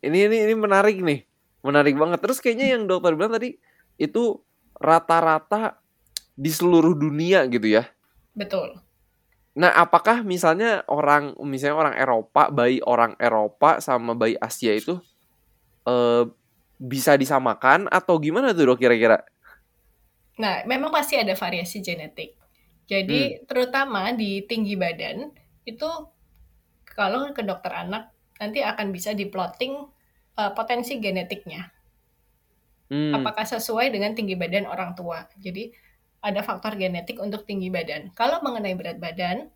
Ini 0.00 0.18
ini 0.30 0.36
ini 0.46 0.54
menarik 0.54 1.02
nih. 1.02 1.26
Menarik 1.66 1.98
banget. 1.98 2.22
Terus 2.22 2.38
kayaknya 2.38 2.78
yang 2.78 2.86
dokter 2.86 3.18
bilang 3.18 3.34
tadi 3.34 3.58
itu 3.98 4.38
rata-rata 4.78 5.82
di 6.36 6.52
seluruh 6.52 6.94
dunia 6.94 7.48
gitu 7.50 7.66
ya. 7.66 7.84
Betul. 8.36 8.78
Nah, 9.56 9.72
apakah 9.72 10.20
misalnya 10.20 10.84
orang 10.84 11.32
misalnya 11.42 11.76
orang 11.80 11.96
Eropa, 11.96 12.52
bayi 12.52 12.84
orang 12.84 13.16
Eropa 13.16 13.80
sama 13.80 14.12
bayi 14.12 14.36
Asia 14.36 14.76
itu 14.76 15.00
eh, 15.88 16.28
bisa 16.76 17.16
disamakan 17.16 17.88
atau 17.88 18.20
gimana 18.20 18.52
tuh 18.52 18.72
dok 18.72 18.80
kira-kira? 18.80 19.24
Nah, 20.36 20.64
memang 20.68 20.92
pasti 20.92 21.16
ada 21.16 21.32
variasi 21.32 21.80
genetik. 21.80 22.36
Jadi, 22.86 23.42
terutama 23.48 24.12
di 24.12 24.44
tinggi 24.44 24.76
badan, 24.78 25.32
itu 25.66 25.88
kalau 26.84 27.32
ke 27.32 27.42
dokter 27.42 27.72
anak, 27.72 28.12
nanti 28.38 28.62
akan 28.62 28.92
bisa 28.92 29.16
diplotting 29.16 29.88
uh, 30.38 30.52
potensi 30.52 31.00
genetiknya. 31.00 31.72
Hmm, 32.86 33.16
Apakah 33.16 33.42
sesuai 33.42 33.90
dengan 33.90 34.14
tinggi 34.14 34.38
badan 34.38 34.68
orang 34.70 34.94
tua. 34.94 35.26
Jadi, 35.40 35.72
ada 36.22 36.44
faktor 36.44 36.78
genetik 36.78 37.18
untuk 37.18 37.42
tinggi 37.48 37.72
badan. 37.72 38.14
Kalau 38.14 38.38
mengenai 38.44 38.76
berat 38.78 39.00
badan, 39.02 39.50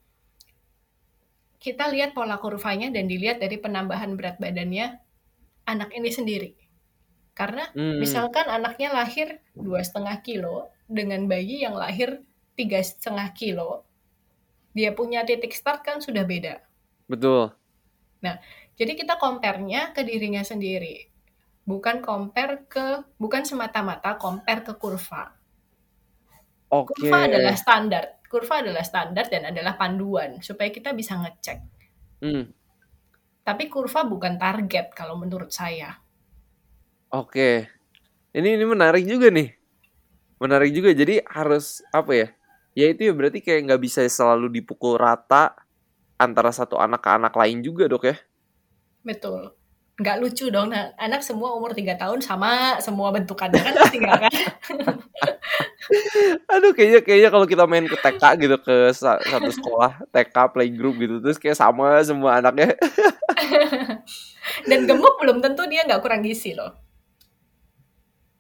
kita 1.61 1.93
lihat 1.93 2.17
pola 2.17 2.41
kurvanya 2.41 2.89
dan 2.89 3.05
dilihat 3.05 3.37
dari 3.37 3.61
penambahan 3.61 4.17
berat 4.17 4.41
badannya 4.41 4.97
anak 5.69 5.93
ini 5.93 6.11
sendiri. 6.11 6.51
Karena 7.41 7.65
hmm, 7.73 7.97
misalkan 7.97 8.47
anaknya 8.53 8.93
lahir 8.93 9.41
dua 9.57 9.81
setengah 9.81 10.21
kilo 10.21 10.69
dengan 10.85 11.25
bayi 11.25 11.65
yang 11.65 11.73
lahir 11.73 12.21
tiga 12.59 12.85
setengah 12.85 13.33
kilo, 13.33 13.89
dia 14.77 14.93
punya 14.93 15.25
titik 15.25 15.57
start 15.57 15.81
kan 15.87 15.99
sudah 16.05 16.25
beda. 16.29 16.61
betul. 17.09 17.57
Jadi 18.81 18.93
kita 18.97 19.15
compare-nya 19.21 19.93
ke 19.97 20.01
dirinya 20.09 20.41
sendiri, 20.41 20.97
bukan 21.69 22.01
compare 22.01 22.65
ke 22.65 22.87
bukan 23.21 23.43
semata-mata 23.45 24.17
compare 24.17 24.63
ke 24.65 24.73
kurva. 24.81 25.25
Oke. 26.79 26.95
Kurva 26.95 27.19
adalah 27.29 27.55
standar, 27.63 28.05
kurva 28.31 28.55
adalah 28.63 28.85
standar 28.91 29.25
dan 29.33 29.43
adalah 29.51 29.75
panduan 29.81 30.31
supaya 30.41 30.71
kita 30.73 30.91
bisa 31.01 31.19
ngecek. 31.21 31.59
Hmm, 32.25 32.45
Tapi 33.47 33.65
kurva 33.73 34.01
bukan 34.13 34.35
target 34.45 34.87
kalau 34.99 35.17
menurut 35.23 35.51
saya. 35.53 35.91
Oke. 37.11 37.67
Ini 38.31 38.49
ini 38.57 38.65
menarik 38.65 39.05
juga 39.07 39.29
nih. 39.29 39.51
Menarik 40.39 40.71
juga. 40.71 40.95
Jadi 40.95 41.21
harus 41.27 41.83
apa 41.91 42.13
ya? 42.15 42.29
Ya 42.79 42.87
itu 42.95 43.11
ya 43.11 43.13
berarti 43.13 43.43
kayak 43.43 43.67
nggak 43.67 43.83
bisa 43.83 44.01
selalu 44.07 44.47
dipukul 44.49 44.95
rata 44.95 45.59
antara 46.21 46.55
satu 46.55 46.79
anak 46.79 47.03
ke 47.03 47.11
anak 47.11 47.35
lain 47.35 47.67
juga 47.67 47.91
dok 47.91 48.07
ya? 48.07 48.17
Betul. 49.03 49.51
Nggak 50.01 50.17
lucu 50.17 50.49
dong, 50.49 50.73
nah, 50.73 50.97
anak 50.97 51.21
semua 51.21 51.53
umur 51.53 51.77
3 51.77 51.93
tahun 51.93 52.25
sama 52.25 52.81
semua 52.81 53.13
bentukannya 53.13 53.61
kan 53.61 53.75
pasti 53.77 54.01
nggak 54.01 54.17
kan? 54.17 54.33
Aduh 56.57 56.73
kayaknya 56.73 57.05
kayaknya 57.05 57.29
kalau 57.29 57.45
kita 57.45 57.69
main 57.69 57.85
ke 57.85 57.99
TK 58.01 58.23
gitu 58.41 58.57
ke 58.65 58.97
sa- 58.97 59.21
satu 59.21 59.53
sekolah 59.53 60.01
TK 60.09 60.37
playgroup 60.57 60.97
gitu 61.03 61.21
terus 61.21 61.37
kayak 61.37 61.59
sama 61.59 62.01
semua 62.01 62.41
anaknya. 62.41 62.73
Dan 64.69 64.89
gemuk 64.89 65.21
belum 65.21 65.45
tentu 65.45 65.69
dia 65.69 65.85
nggak 65.85 66.01
kurang 66.01 66.25
gizi 66.25 66.57
loh. 66.57 66.73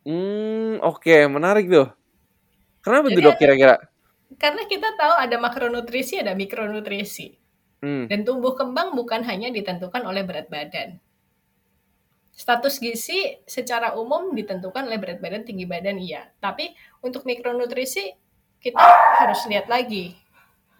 Hmm 0.07 0.81
oke 0.81 1.17
menarik 1.29 1.67
tuh. 1.69 1.89
Kenapa 2.81 3.13
tuh 3.13 3.21
Jadi 3.21 3.27
dok 3.29 3.37
kira-kira? 3.37 3.77
Karena 4.41 4.63
kita 4.65 4.97
tahu 4.97 5.15
ada 5.21 5.37
makronutrisi, 5.37 6.23
ada 6.23 6.33
mikronutrisi. 6.33 7.37
Hmm 7.85 8.09
Dan 8.09 8.25
tumbuh 8.25 8.57
kembang 8.57 8.97
bukan 8.97 9.21
hanya 9.29 9.53
ditentukan 9.53 10.03
oleh 10.07 10.23
berat 10.25 10.49
badan. 10.49 10.97
Status 12.33 12.81
gizi 12.81 13.37
secara 13.45 13.93
umum 14.01 14.33
ditentukan 14.33 14.89
oleh 14.89 14.97
berat 14.97 15.21
badan, 15.21 15.45
tinggi 15.45 15.69
badan, 15.69 16.01
iya. 16.01 16.25
Tapi 16.41 16.73
untuk 17.05 17.29
mikronutrisi 17.29 18.17
kita 18.65 18.81
harus 19.21 19.45
lihat 19.51 19.69
lagi. 19.69 20.17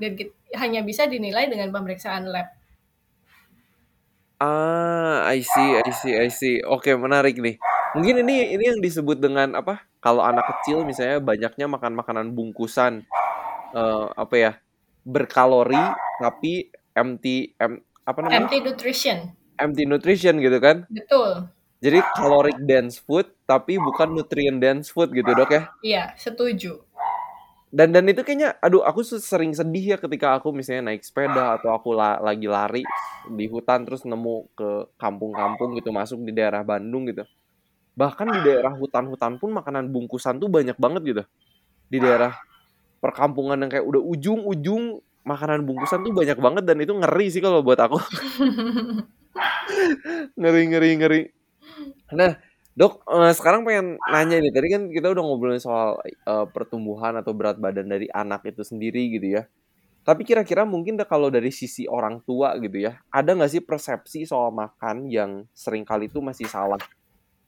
Dan 0.01 0.17
kit- 0.17 0.37
hanya 0.57 0.81
bisa 0.81 1.05
dinilai 1.05 1.53
dengan 1.53 1.69
pemeriksaan 1.69 2.25
lab. 2.33 2.49
ah 4.41 5.21
I 5.29 5.45
see 5.45 5.71
I 5.77 5.91
see 5.93 6.15
I 6.17 6.29
see. 6.33 6.57
Oke 6.65 6.97
menarik 6.97 7.37
nih. 7.37 7.61
Mungkin 7.91 8.23
ini 8.23 8.55
ini 8.55 8.65
yang 8.71 8.79
disebut 8.79 9.19
dengan 9.19 9.59
apa? 9.59 9.83
Kalau 9.99 10.23
anak 10.23 10.47
kecil 10.47 10.87
misalnya 10.87 11.19
banyaknya 11.19 11.67
makan 11.67 11.93
makanan 11.99 12.27
bungkusan 12.39 13.03
eh, 13.75 14.07
apa 14.15 14.35
ya 14.39 14.53
berkalori 15.03 15.81
tapi 16.23 16.71
empty 16.95 17.57
em, 17.59 17.83
apa 18.07 18.19
namanya 18.23 18.47
Empty 18.47 18.59
nutrition. 18.63 19.19
empty 19.59 19.83
nutrition 19.91 20.35
gitu 20.39 20.59
kan? 20.63 20.87
Betul. 20.87 21.51
Jadi 21.81 21.99
caloric 22.15 22.59
dense 22.63 23.01
food 23.01 23.27
tapi 23.49 23.81
bukan 23.81 24.13
nutrient 24.15 24.61
dense 24.61 24.93
food 24.93 25.11
gitu 25.17 25.33
dok 25.33 25.51
ya? 25.51 25.63
Iya, 25.81 26.03
setuju. 26.15 26.85
Dan 27.71 27.95
dan 27.95 28.03
itu 28.11 28.21
kayaknya, 28.27 28.59
aduh 28.59 28.83
aku 28.83 29.01
se- 29.07 29.23
sering 29.23 29.55
sedih 29.55 29.95
ya 29.95 29.97
ketika 29.97 30.35
aku 30.37 30.51
misalnya 30.51 30.91
naik 30.91 31.07
sepeda 31.07 31.55
atau 31.57 31.71
aku 31.71 31.95
la- 31.95 32.19
lagi 32.19 32.51
lari 32.51 32.83
di 33.31 33.47
hutan 33.47 33.87
terus 33.87 34.03
nemu 34.03 34.51
ke 34.59 34.91
kampung-kampung 34.99 35.79
gitu 35.79 35.95
masuk 35.95 36.19
di 36.27 36.35
daerah 36.35 36.67
Bandung 36.67 37.07
gitu. 37.07 37.23
Bahkan 38.01 38.27
di 38.33 38.41
daerah 38.49 38.73
hutan-hutan 38.73 39.37
pun 39.37 39.53
makanan 39.53 39.93
bungkusan 39.93 40.41
tuh 40.41 40.49
banyak 40.49 40.81
banget 40.81 41.03
gitu. 41.05 41.23
Di 41.93 42.01
daerah 42.01 42.33
perkampungan 43.05 43.61
yang 43.61 43.69
kayak 43.69 43.85
udah 43.85 44.01
ujung-ujung 44.01 45.05
makanan 45.21 45.69
bungkusan 45.69 46.01
tuh 46.01 46.17
banyak 46.17 46.41
banget 46.41 46.65
dan 46.65 46.81
itu 46.81 46.97
ngeri 46.97 47.29
sih 47.29 47.45
kalau 47.45 47.61
buat 47.61 47.77
aku. 47.77 48.01
ngeri 50.41 50.63
ngeri 50.73 50.91
ngeri. 50.97 51.21
Nah, 52.17 52.41
Dok, 52.73 53.05
eh, 53.05 53.33
sekarang 53.37 53.69
pengen 53.69 54.01
nanya 54.09 54.41
nih. 54.41 54.53
Tadi 54.55 54.69
kan 54.73 54.83
kita 54.89 55.13
udah 55.13 55.21
ngobrolin 55.21 55.61
soal 55.61 56.01
eh, 56.07 56.47
pertumbuhan 56.49 57.13
atau 57.21 57.37
berat 57.37 57.61
badan 57.61 57.85
dari 57.85 58.09
anak 58.09 58.49
itu 58.49 58.65
sendiri 58.65 59.13
gitu 59.21 59.37
ya. 59.37 59.45
Tapi 60.01 60.25
kira-kira 60.25 60.65
mungkin 60.65 60.97
dah 60.97 61.05
kalau 61.05 61.29
dari 61.29 61.53
sisi 61.53 61.85
orang 61.85 62.25
tua 62.25 62.57
gitu 62.57 62.81
ya, 62.81 62.97
ada 63.13 63.37
nggak 63.37 63.53
sih 63.53 63.61
persepsi 63.61 64.25
soal 64.25 64.49
makan 64.49 65.13
yang 65.13 65.45
sering 65.53 65.85
kali 65.85 66.09
itu 66.09 66.25
masih 66.25 66.49
salah? 66.49 66.81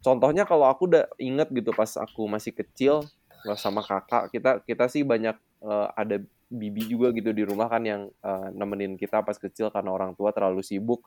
Contohnya 0.03 0.43
kalau 0.43 0.67
aku 0.67 0.91
udah 0.91 1.07
inget 1.17 1.47
gitu 1.55 1.71
pas 1.71 1.95
aku 1.95 2.27
masih 2.27 2.51
kecil 2.51 3.07
sama 3.55 3.83
kakak, 3.83 4.35
kita 4.35 4.51
kita 4.67 4.85
sih 4.91 5.07
banyak 5.07 5.35
eh, 5.63 5.89
ada 5.95 6.19
bibi 6.53 6.85
juga 6.91 7.15
gitu 7.15 7.31
di 7.31 7.47
rumah 7.47 7.71
kan 7.71 7.83
yang 7.87 8.11
eh, 8.11 8.49
nemenin 8.55 8.99
kita 8.99 9.23
pas 9.23 9.39
kecil 9.39 9.71
karena 9.71 9.95
orang 9.95 10.19
tua 10.19 10.35
terlalu 10.35 10.61
sibuk. 10.67 11.07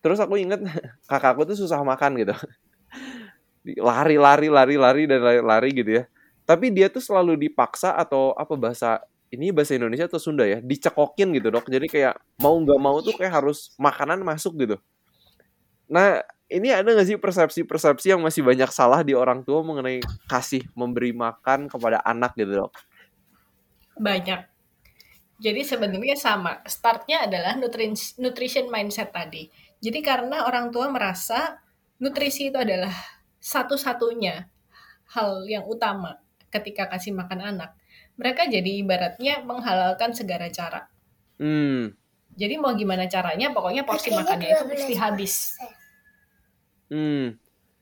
Terus 0.00 0.20
aku 0.20 0.40
inget 0.40 0.64
kakakku 1.10 1.44
tuh 1.44 1.56
susah 1.56 1.84
makan 1.84 2.16
gitu. 2.16 2.34
Lari 3.80 4.16
lari 4.16 4.48
lari 4.48 4.76
lari 4.76 5.02
dan 5.04 5.20
lari, 5.20 5.40
lari 5.44 5.70
gitu 5.76 5.90
ya. 6.00 6.04
Tapi 6.44 6.72
dia 6.72 6.88
tuh 6.92 7.00
selalu 7.00 7.36
dipaksa 7.48 7.96
atau 7.96 8.36
apa 8.36 8.52
bahasa 8.56 9.00
ini 9.32 9.52
bahasa 9.52 9.76
Indonesia 9.76 10.04
atau 10.04 10.20
Sunda 10.20 10.44
ya 10.48 10.64
dicekokin 10.64 11.32
gitu 11.36 11.48
dok. 11.52 11.68
Jadi 11.68 11.92
kayak 11.92 12.16
mau 12.40 12.56
nggak 12.56 12.80
mau 12.80 13.00
tuh 13.04 13.16
kayak 13.16 13.44
harus 13.44 13.72
makanan 13.76 14.24
masuk 14.24 14.56
gitu 14.64 14.76
nah 15.94 16.18
ini 16.50 16.74
ada 16.74 16.90
nggak 16.90 17.06
sih 17.06 17.18
persepsi-persepsi 17.22 18.10
yang 18.10 18.20
masih 18.20 18.42
banyak 18.42 18.68
salah 18.74 19.06
di 19.06 19.14
orang 19.14 19.46
tua 19.46 19.62
mengenai 19.62 20.02
kasih 20.26 20.66
memberi 20.74 21.14
makan 21.14 21.70
kepada 21.70 22.02
anak 22.02 22.34
gitu 22.34 22.66
dok 22.66 22.74
Banyak. 23.94 24.40
Jadi 25.38 25.60
sebenarnya 25.66 26.16
sama. 26.18 26.62
Startnya 26.66 27.26
adalah 27.26 27.58
nutrition 28.18 28.66
mindset 28.70 29.10
tadi. 29.10 29.50
Jadi 29.82 30.00
karena 30.00 30.46
orang 30.46 30.70
tua 30.70 30.90
merasa 30.90 31.58
nutrisi 31.98 32.50
itu 32.50 32.58
adalah 32.58 32.94
satu-satunya 33.42 34.48
hal 35.14 35.44
yang 35.46 35.66
utama 35.68 36.18
ketika 36.48 36.88
kasih 36.88 37.12
makan 37.12 37.42
anak. 37.42 37.76
Mereka 38.14 38.46
jadi 38.46 38.82
ibaratnya 38.82 39.42
menghalalkan 39.42 40.14
segala 40.14 40.46
cara. 40.50 40.86
hmm 41.38 42.02
Jadi 42.34 42.58
mau 42.58 42.74
gimana 42.74 43.06
caranya, 43.06 43.54
pokoknya 43.54 43.86
porsi 43.86 44.10
makannya 44.10 44.58
itu 44.58 44.64
mesti 44.66 44.94
habis. 44.98 45.54
Hmm 46.94 47.28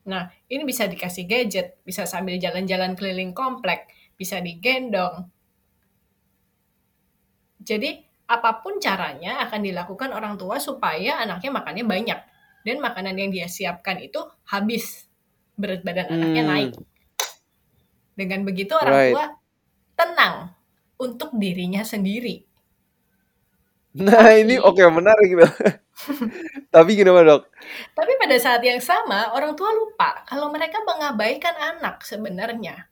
Nah, 0.03 0.27
ini 0.51 0.67
bisa 0.67 0.91
dikasih 0.91 1.31
gadget, 1.31 1.79
bisa 1.87 2.03
sambil 2.11 2.35
jalan-jalan 2.35 2.99
keliling 2.99 3.31
komplek, 3.31 3.87
bisa 4.19 4.43
digendong. 4.43 5.31
Jadi, 7.63 8.03
apa 8.27 8.59
pun 8.59 8.83
caranya 8.83 9.39
akan 9.47 9.63
dilakukan 9.63 10.11
orang 10.11 10.35
tua 10.35 10.59
supaya 10.59 11.23
anaknya 11.23 11.51
makannya 11.55 11.87
banyak. 11.87 12.21
dan 12.63 12.79
makanan 12.79 13.19
yang 13.19 13.35
dia 13.35 13.51
siapkan 13.51 13.99
itu 13.99 14.23
habis 14.47 15.11
berat 15.59 15.83
badan 15.83 16.15
anaknya 16.15 16.43
Hmm. 16.47 16.51
naik. 16.55 16.73
Dengan 18.15 18.47
begitu 18.47 18.79
orang 18.79 18.95
Right. 18.95 19.11
tua 19.11 19.27
tenang 19.99 20.35
untuk 20.95 21.35
dirinya 21.35 21.83
sendiri. 21.83 22.47
Nah, 23.99 24.31
ini 24.39 24.63
Tapi- 24.63 24.67
oke 24.79 24.83
menarik 24.95 25.27
gitu. 25.27 25.47
Tapi 26.75 26.91
gimana, 26.97 27.23
Dok? 27.23 27.43
Tapi 27.95 28.13
pada 28.19 28.37
saat 28.41 28.65
yang 28.65 28.81
sama 28.81 29.33
orang 29.37 29.53
tua 29.55 29.71
lupa 29.77 30.25
kalau 30.27 30.49
mereka 30.49 30.81
mengabaikan 30.83 31.55
anak 31.57 32.03
sebenarnya. 32.03 32.89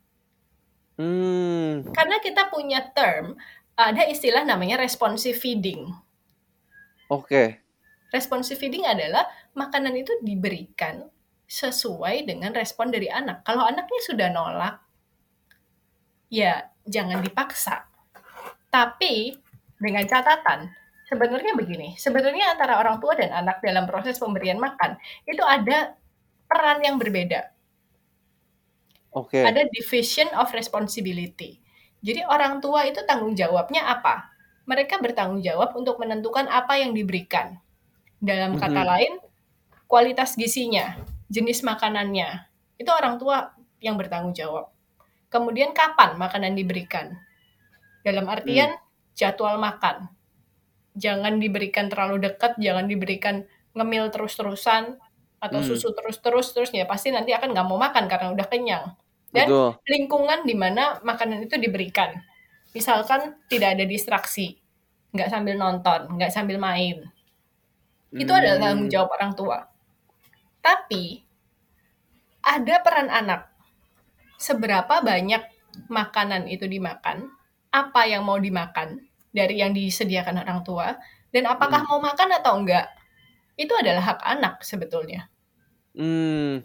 Hmm. 1.00 1.88
Karena 1.97 2.21
kita 2.21 2.52
punya 2.52 2.85
term 2.92 3.35
ada 3.73 4.04
istilah 4.04 4.45
namanya 4.45 4.76
responsive 4.76 5.40
feeding. 5.40 5.88
Oke. 7.09 7.64
Responsive 8.12 8.61
feeding 8.61 8.85
adalah 8.85 9.25
makanan 9.57 9.97
itu 9.97 10.12
diberikan 10.21 11.09
sesuai 11.50 12.28
dengan 12.28 12.52
respon 12.54 12.92
dari 12.92 13.09
anak. 13.11 13.42
Kalau 13.42 13.64
anaknya 13.66 14.00
sudah 14.04 14.28
nolak, 14.30 14.76
ya 16.30 16.71
jangan 16.87 17.19
dipaksa. 17.25 17.90
Tapi 18.71 19.35
dengan 19.80 20.07
catatan, 20.07 20.71
sebenarnya 21.10 21.52
begini, 21.58 21.98
sebenarnya 21.98 22.54
antara 22.54 22.78
orang 22.78 23.02
tua 23.02 23.18
dan 23.18 23.34
anak 23.34 23.58
dalam 23.60 23.84
proses 23.90 24.16
pemberian 24.16 24.56
makan 24.62 24.96
itu 25.26 25.42
ada 25.42 25.98
peran 26.46 26.78
yang 26.86 26.96
berbeda. 27.02 27.50
Oke. 29.10 29.42
Ada 29.42 29.66
division 29.74 30.30
of 30.38 30.54
responsibility. 30.54 31.58
Jadi 32.00 32.22
orang 32.24 32.62
tua 32.62 32.86
itu 32.86 33.02
tanggung 33.04 33.34
jawabnya 33.34 33.90
apa? 33.90 34.30
Mereka 34.70 35.02
bertanggung 35.02 35.42
jawab 35.42 35.74
untuk 35.74 35.98
menentukan 35.98 36.46
apa 36.46 36.78
yang 36.78 36.94
diberikan. 36.94 37.58
Dalam 38.22 38.54
kata 38.54 38.86
Mhm. 38.86 38.88
lain, 38.88 39.12
kualitas 39.90 40.38
gizinya, 40.38 40.94
jenis 41.26 41.66
makanannya. 41.66 42.46
Itu 42.78 42.94
orang 42.94 43.18
tua 43.18 43.50
yang 43.82 43.98
bertanggung 43.98 44.32
jawab. 44.32 44.70
Kemudian 45.26 45.74
kapan 45.74 46.14
makanan 46.14 46.54
diberikan? 46.54 47.18
Dalam 48.06 48.30
artian 48.30 48.78
jadwal 49.18 49.58
makan. 49.58 50.08
Jangan 51.04 51.35
diberikan 51.42 51.87
terlalu 51.92 52.16
dekat, 52.28 52.52
jangan 52.61 52.85
diberikan 52.92 53.37
ngemil 53.76 54.04
terus-terusan 54.14 54.83
atau 55.40 55.59
Hmm. 55.62 55.69
susu 55.69 55.88
terus-terus 55.97 56.52
terus 56.52 56.71
ya 56.76 56.85
pasti 56.85 57.09
nanti 57.16 57.33
akan 57.33 57.49
nggak 57.57 57.66
mau 57.71 57.78
makan 57.80 58.04
karena 58.12 58.28
udah 58.37 58.47
kenyang. 58.52 58.85
Dan 59.33 59.47
Betul. 59.49 59.69
lingkungan 59.88 60.40
di 60.45 60.54
mana 60.59 60.99
makanan 61.07 61.47
itu 61.47 61.57
diberikan. 61.57 62.11
Misalkan 62.76 63.38
tidak 63.50 63.78
ada 63.78 63.85
distraksi, 63.87 64.59
nggak 65.14 65.30
sambil 65.33 65.54
nonton, 65.59 66.00
nggak 66.19 66.33
sambil 66.35 66.59
main. 66.61 66.97
Itu 68.23 68.30
adalah 68.35 68.59
Hmm. 68.59 68.64
tanggung 68.66 68.88
jawab 68.92 69.11
orang 69.19 69.33
tua. 69.38 69.59
Tapi 70.62 71.23
ada 72.45 72.75
peran 72.85 73.09
anak. 73.12 73.49
Seberapa 74.40 75.04
banyak 75.04 75.42
makanan 75.92 76.49
itu 76.49 76.64
dimakan, 76.66 77.28
apa 77.71 78.02
yang 78.09 78.25
mau 78.25 78.40
dimakan 78.40 79.04
dari 79.30 79.62
yang 79.62 79.70
disediakan 79.75 80.42
orang 80.42 80.60
tua, 80.66 80.94
dan 81.30 81.46
apakah 81.46 81.87
mau 81.87 82.02
makan 82.02 82.34
atau 82.38 82.58
enggak. 82.58 82.90
Itu 83.54 83.75
adalah 83.78 84.14
hak 84.14 84.20
anak 84.25 84.54
sebetulnya. 84.66 85.30
Hmm. 85.94 86.62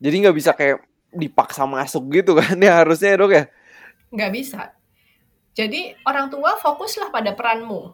Jadi 0.00 0.14
nggak 0.24 0.36
bisa 0.36 0.56
kayak 0.56 0.80
dipaksa 1.12 1.66
masuk 1.66 2.08
gitu 2.14 2.38
kan 2.38 2.56
ya 2.66 2.80
harusnya 2.80 3.14
ya, 3.14 3.18
Dok 3.20 3.32
ya? 3.32 3.44
Nggak 4.10 4.32
bisa. 4.32 4.62
Jadi 5.52 5.92
orang 6.08 6.32
tua 6.32 6.56
fokuslah 6.56 7.12
pada 7.12 7.36
peranmu. 7.36 7.92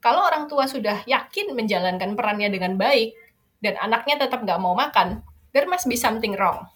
Kalau 0.00 0.22
orang 0.22 0.46
tua 0.46 0.70
sudah 0.70 1.02
yakin 1.04 1.52
menjalankan 1.52 2.14
perannya 2.14 2.48
dengan 2.48 2.78
baik, 2.78 3.12
dan 3.60 3.74
anaknya 3.80 4.22
tetap 4.22 4.44
nggak 4.44 4.60
mau 4.62 4.76
makan, 4.76 5.24
there 5.50 5.66
must 5.66 5.90
be 5.90 5.98
something 5.98 6.36
wrong. 6.38 6.68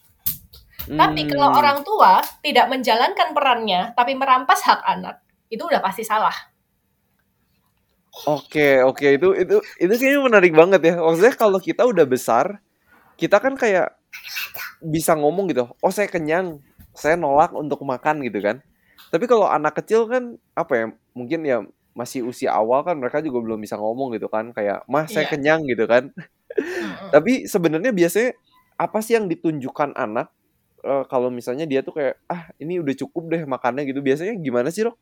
Tapi 0.90 1.28
Hmm. 1.28 1.30
kalau 1.30 1.48
orang 1.54 1.78
tua 1.86 2.24
tidak 2.42 2.66
menjalankan 2.72 3.36
perannya, 3.36 3.92
tapi 3.94 4.16
merampas 4.16 4.64
hak 4.64 4.80
anak, 4.82 5.22
itu 5.50 5.62
udah 5.66 5.80
pasti 5.82 6.02
salah. 6.06 6.34
Oke, 8.28 8.82
oke 8.84 9.06
itu 9.16 9.28
itu 9.38 9.56
itu 9.80 9.92
kayaknya 9.96 10.20
menarik 10.26 10.52
banget 10.52 10.80
ya. 10.82 10.94
Maksudnya 11.00 11.34
kalau 11.38 11.58
kita 11.62 11.82
udah 11.86 12.04
besar, 12.04 12.58
kita 13.20 13.38
kan 13.42 13.54
kayak 13.58 13.92
bisa 14.82 15.14
ngomong 15.18 15.50
gitu. 15.52 15.68
Oh, 15.84 15.92
saya 15.92 16.08
kenyang. 16.10 16.60
Saya 16.96 17.16
nolak 17.20 17.52
untuk 17.56 17.80
makan 17.86 18.22
gitu 18.26 18.40
kan. 18.42 18.60
Tapi 19.12 19.24
kalau 19.30 19.46
anak 19.48 19.78
kecil 19.82 20.06
kan 20.10 20.36
apa 20.56 20.72
ya? 20.76 20.86
Mungkin 21.16 21.40
ya 21.46 21.58
masih 21.96 22.24
usia 22.28 22.54
awal 22.54 22.86
kan 22.86 22.96
mereka 23.02 23.20
juga 23.20 23.42
belum 23.44 23.60
bisa 23.62 23.76
ngomong 23.80 24.14
gitu 24.16 24.30
kan 24.30 24.54
kayak, 24.54 24.86
"Mah, 24.90 25.06
saya 25.10 25.26
Iya. 25.26 25.32
kenyang." 25.36 25.60
gitu 25.68 25.84
kan. 25.90 26.12
Tapi 27.14 27.46
sebenarnya 27.48 27.92
biasanya 27.94 28.30
apa 28.80 28.98
sih 29.04 29.16
yang 29.18 29.26
ditunjukkan 29.30 29.94
anak 29.96 30.30
eh, 30.84 31.04
kalau 31.12 31.28
misalnya 31.32 31.66
dia 31.68 31.80
tuh 31.86 31.94
kayak, 31.98 32.16
"Ah, 32.30 32.50
ini 32.62 32.80
udah 32.82 32.94
cukup 32.98 33.30
deh 33.32 33.42
makannya." 33.48 33.84
gitu. 33.88 34.00
Biasanya 34.04 34.36
gimana 34.40 34.70
sih, 34.74 34.84
Dok? 34.86 34.96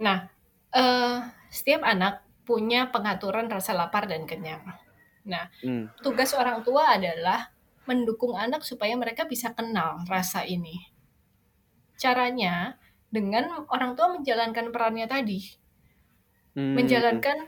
Nah, 0.00 0.28
eh, 0.72 1.16
setiap 1.52 1.82
anak 1.84 2.24
punya 2.48 2.90
pengaturan 2.90 3.46
rasa 3.50 3.72
lapar 3.76 4.08
dan 4.10 4.24
kenyang. 4.26 4.64
Nah, 5.28 5.46
Hmm. 5.62 5.90
tugas 6.02 6.34
orang 6.34 6.64
tua 6.66 6.98
adalah 6.98 7.52
mendukung 7.86 8.34
anak 8.38 8.62
supaya 8.66 8.94
mereka 8.98 9.26
bisa 9.26 9.54
kenal 9.54 10.02
rasa 10.06 10.42
ini. 10.46 10.76
Caranya 12.02 12.76
dengan 13.08 13.44
orang 13.74 13.92
tua 13.96 14.08
menjalankan 14.14 14.66
perannya 14.74 15.06
tadi, 15.08 15.40
Hmm. 16.56 16.76
menjalankan 16.76 17.38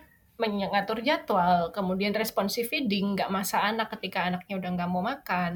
mengatur 0.40 0.98
jadwal, 1.04 1.70
kemudian 1.76 2.12
responsive 2.16 2.66
feeding, 2.66 3.14
nggak 3.14 3.30
masak 3.30 3.62
anak 3.62 3.88
ketika 3.96 4.26
anaknya 4.28 4.54
udah 4.60 4.70
nggak 4.76 4.90
mau 4.90 5.02
makan. 5.04 5.52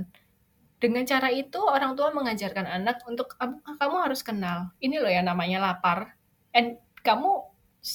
Dengan 0.82 1.04
cara 1.08 1.30
itu 1.32 1.60
orang 1.62 1.94
tua 1.98 2.10
mengajarkan 2.14 2.66
anak 2.68 3.02
untuk 3.10 3.28
kamu, 3.38 3.62
kamu 3.80 3.96
harus 4.04 4.22
kenal 4.26 4.74
ini 4.84 4.98
loh 5.02 5.10
yang 5.10 5.26
namanya 5.30 5.58
lapar, 5.62 6.17
and 6.52 6.80
kamu 7.00 7.44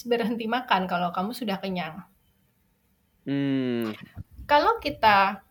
berhenti 0.08 0.46
makan 0.50 0.90
kalau 0.90 1.14
kamu 1.14 1.32
sudah 1.36 1.60
kenyang. 1.60 2.02
Hmm. 3.24 3.94
Kalau 4.50 4.80
kita 4.84 5.44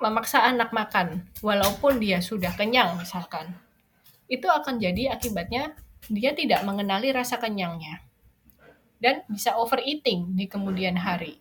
memaksa 0.00 0.40
anak 0.48 0.72
makan 0.72 1.28
walaupun 1.44 2.00
dia 2.00 2.24
sudah 2.24 2.56
kenyang 2.56 2.96
misalkan, 2.96 3.52
itu 4.30 4.48
akan 4.48 4.80
jadi 4.80 5.12
akibatnya 5.12 5.76
dia 6.08 6.32
tidak 6.32 6.64
mengenali 6.64 7.12
rasa 7.12 7.36
kenyangnya 7.36 8.00
dan 9.02 9.24
bisa 9.28 9.56
overeating 9.56 10.32
di 10.36 10.48
kemudian 10.48 10.96
hari. 10.96 11.36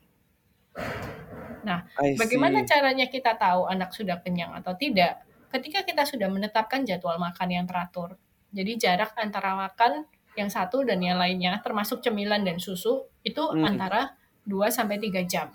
Nah, 1.63 1.83
bagaimana 2.15 2.63
caranya 2.63 3.07
kita 3.11 3.35
tahu 3.35 3.67
anak 3.67 3.91
sudah 3.91 4.19
kenyang 4.23 4.55
atau 4.59 4.75
tidak? 4.75 5.23
Ketika 5.51 5.83
kita 5.83 6.03
sudah 6.07 6.31
menetapkan 6.31 6.87
jadwal 6.87 7.19
makan 7.19 7.49
yang 7.51 7.65
teratur. 7.67 8.15
Jadi 8.49 8.81
jarak 8.81 9.13
antara 9.13 9.53
makan 9.53 10.09
yang 10.39 10.47
satu 10.47 10.87
dan 10.87 11.03
yang 11.03 11.19
lainnya 11.19 11.59
termasuk 11.59 11.99
cemilan 11.99 12.47
dan 12.47 12.57
susu 12.57 13.05
itu 13.27 13.43
Hmm. 13.43 13.67
antara 13.67 14.15
2 14.47 14.71
sampai 14.71 14.97
3 14.97 15.21
jam. 15.27 15.51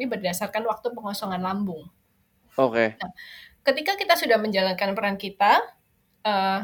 Ini 0.00 0.08
berdasarkan 0.08 0.64
waktu 0.64 0.90
pengosongan 0.96 1.44
lambung. 1.44 1.84
Oke. 2.56 2.96
Ketika 3.62 3.92
kita 4.00 4.16
sudah 4.16 4.40
menjalankan 4.40 4.96
peran 4.96 5.16
kita, 5.20 5.60
eh, 6.24 6.60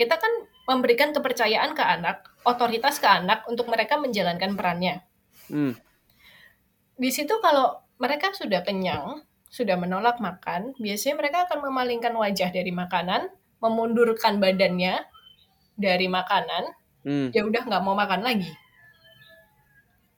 kita 0.00 0.16
kan 0.18 0.32
memberikan 0.66 1.12
kepercayaan 1.12 1.76
ke 1.76 1.84
anak, 1.84 2.32
otoritas 2.48 2.98
ke 2.98 3.06
anak 3.06 3.44
untuk 3.46 3.68
mereka 3.68 4.00
menjalankan 4.00 4.56
perannya. 4.56 5.04
Hmm. 5.52 5.76
Di 6.96 7.10
situ 7.12 7.38
kalau 7.42 7.82
mereka 7.98 8.30
sudah 8.34 8.62
kenyang, 8.66 9.22
sudah 9.52 9.76
menolak 9.76 10.16
makan, 10.18 10.72
biasanya 10.80 11.14
mereka 11.20 11.38
akan 11.46 11.60
memalingkan 11.68 12.14
wajah 12.16 12.50
dari 12.50 12.72
makanan, 12.72 13.28
memundurkan 13.60 14.40
badannya 14.40 15.04
dari 15.76 16.06
makanan, 16.08 16.72
Hmm. 17.02 17.34
ya 17.34 17.42
udah 17.42 17.62
nggak 17.66 17.82
mau 17.82 17.98
makan 17.98 18.22
lagi. 18.22 18.50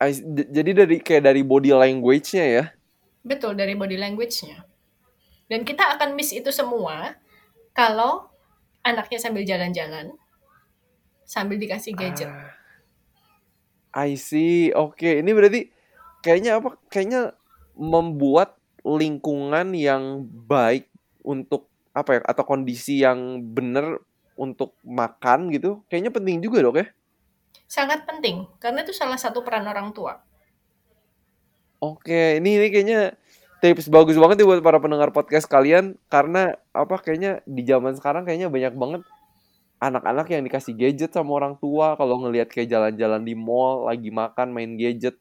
I 0.02 0.12
jadi 0.52 0.84
dari 0.84 1.00
kayak 1.00 1.32
dari 1.32 1.40
body 1.40 1.72
language-nya 1.72 2.44
ya. 2.44 2.64
Betul 3.24 3.56
dari 3.56 3.72
body 3.72 3.96
language-nya. 3.96 4.68
Dan 5.48 5.64
kita 5.64 5.96
akan 5.96 6.12
miss 6.12 6.32
itu 6.32 6.52
semua 6.52 7.16
kalau 7.72 8.28
anaknya 8.84 9.16
sambil 9.16 9.48
jalan-jalan, 9.48 10.12
sambil 11.24 11.56
dikasih 11.56 11.96
gadget. 11.96 12.28
Ah. 12.28 12.52
I 13.94 14.18
see. 14.18 14.74
Oke, 14.74 15.22
ini 15.22 15.30
berarti 15.30 15.70
kayaknya 16.20 16.58
apa? 16.58 16.74
Kayaknya 16.90 17.38
membuat 17.78 18.58
lingkungan 18.82 19.72
yang 19.72 20.26
baik 20.26 20.90
untuk 21.22 21.70
apa 21.94 22.18
ya? 22.18 22.20
Atau 22.26 22.44
kondisi 22.44 23.00
yang 23.00 23.40
benar 23.54 24.02
untuk 24.34 24.76
makan 24.84 25.50
gitu. 25.54 25.82
Kayaknya 25.88 26.12
penting 26.14 26.36
juga 26.42 26.58
dok 26.62 26.76
ya. 26.82 26.86
Sangat 27.64 28.04
penting 28.06 28.44
karena 28.60 28.84
itu 28.84 28.92
salah 28.92 29.18
satu 29.18 29.40
peran 29.42 29.66
orang 29.66 29.90
tua. 29.90 30.20
Oke, 31.82 32.40
ini 32.40 32.56
ini 32.56 32.68
kayaknya 32.72 33.18
tips 33.60 33.88
bagus 33.88 34.16
banget 34.16 34.40
nih 34.40 34.46
buat 34.48 34.60
para 34.60 34.78
pendengar 34.80 35.12
podcast 35.12 35.48
kalian 35.48 35.96
karena 36.12 36.56
apa 36.76 37.00
kayaknya 37.00 37.40
di 37.48 37.64
zaman 37.64 37.96
sekarang 37.96 38.28
kayaknya 38.28 38.52
banyak 38.52 38.74
banget 38.76 39.02
anak-anak 39.80 40.26
yang 40.32 40.42
dikasih 40.44 40.72
gadget 40.76 41.12
sama 41.12 41.32
orang 41.36 41.56
tua 41.60 41.96
kalau 41.96 42.20
ngelihat 42.24 42.48
kayak 42.52 42.68
jalan-jalan 42.72 43.24
di 43.24 43.32
mall 43.36 43.88
lagi 43.88 44.08
makan 44.12 44.52
main 44.52 44.76
gadget 44.76 45.16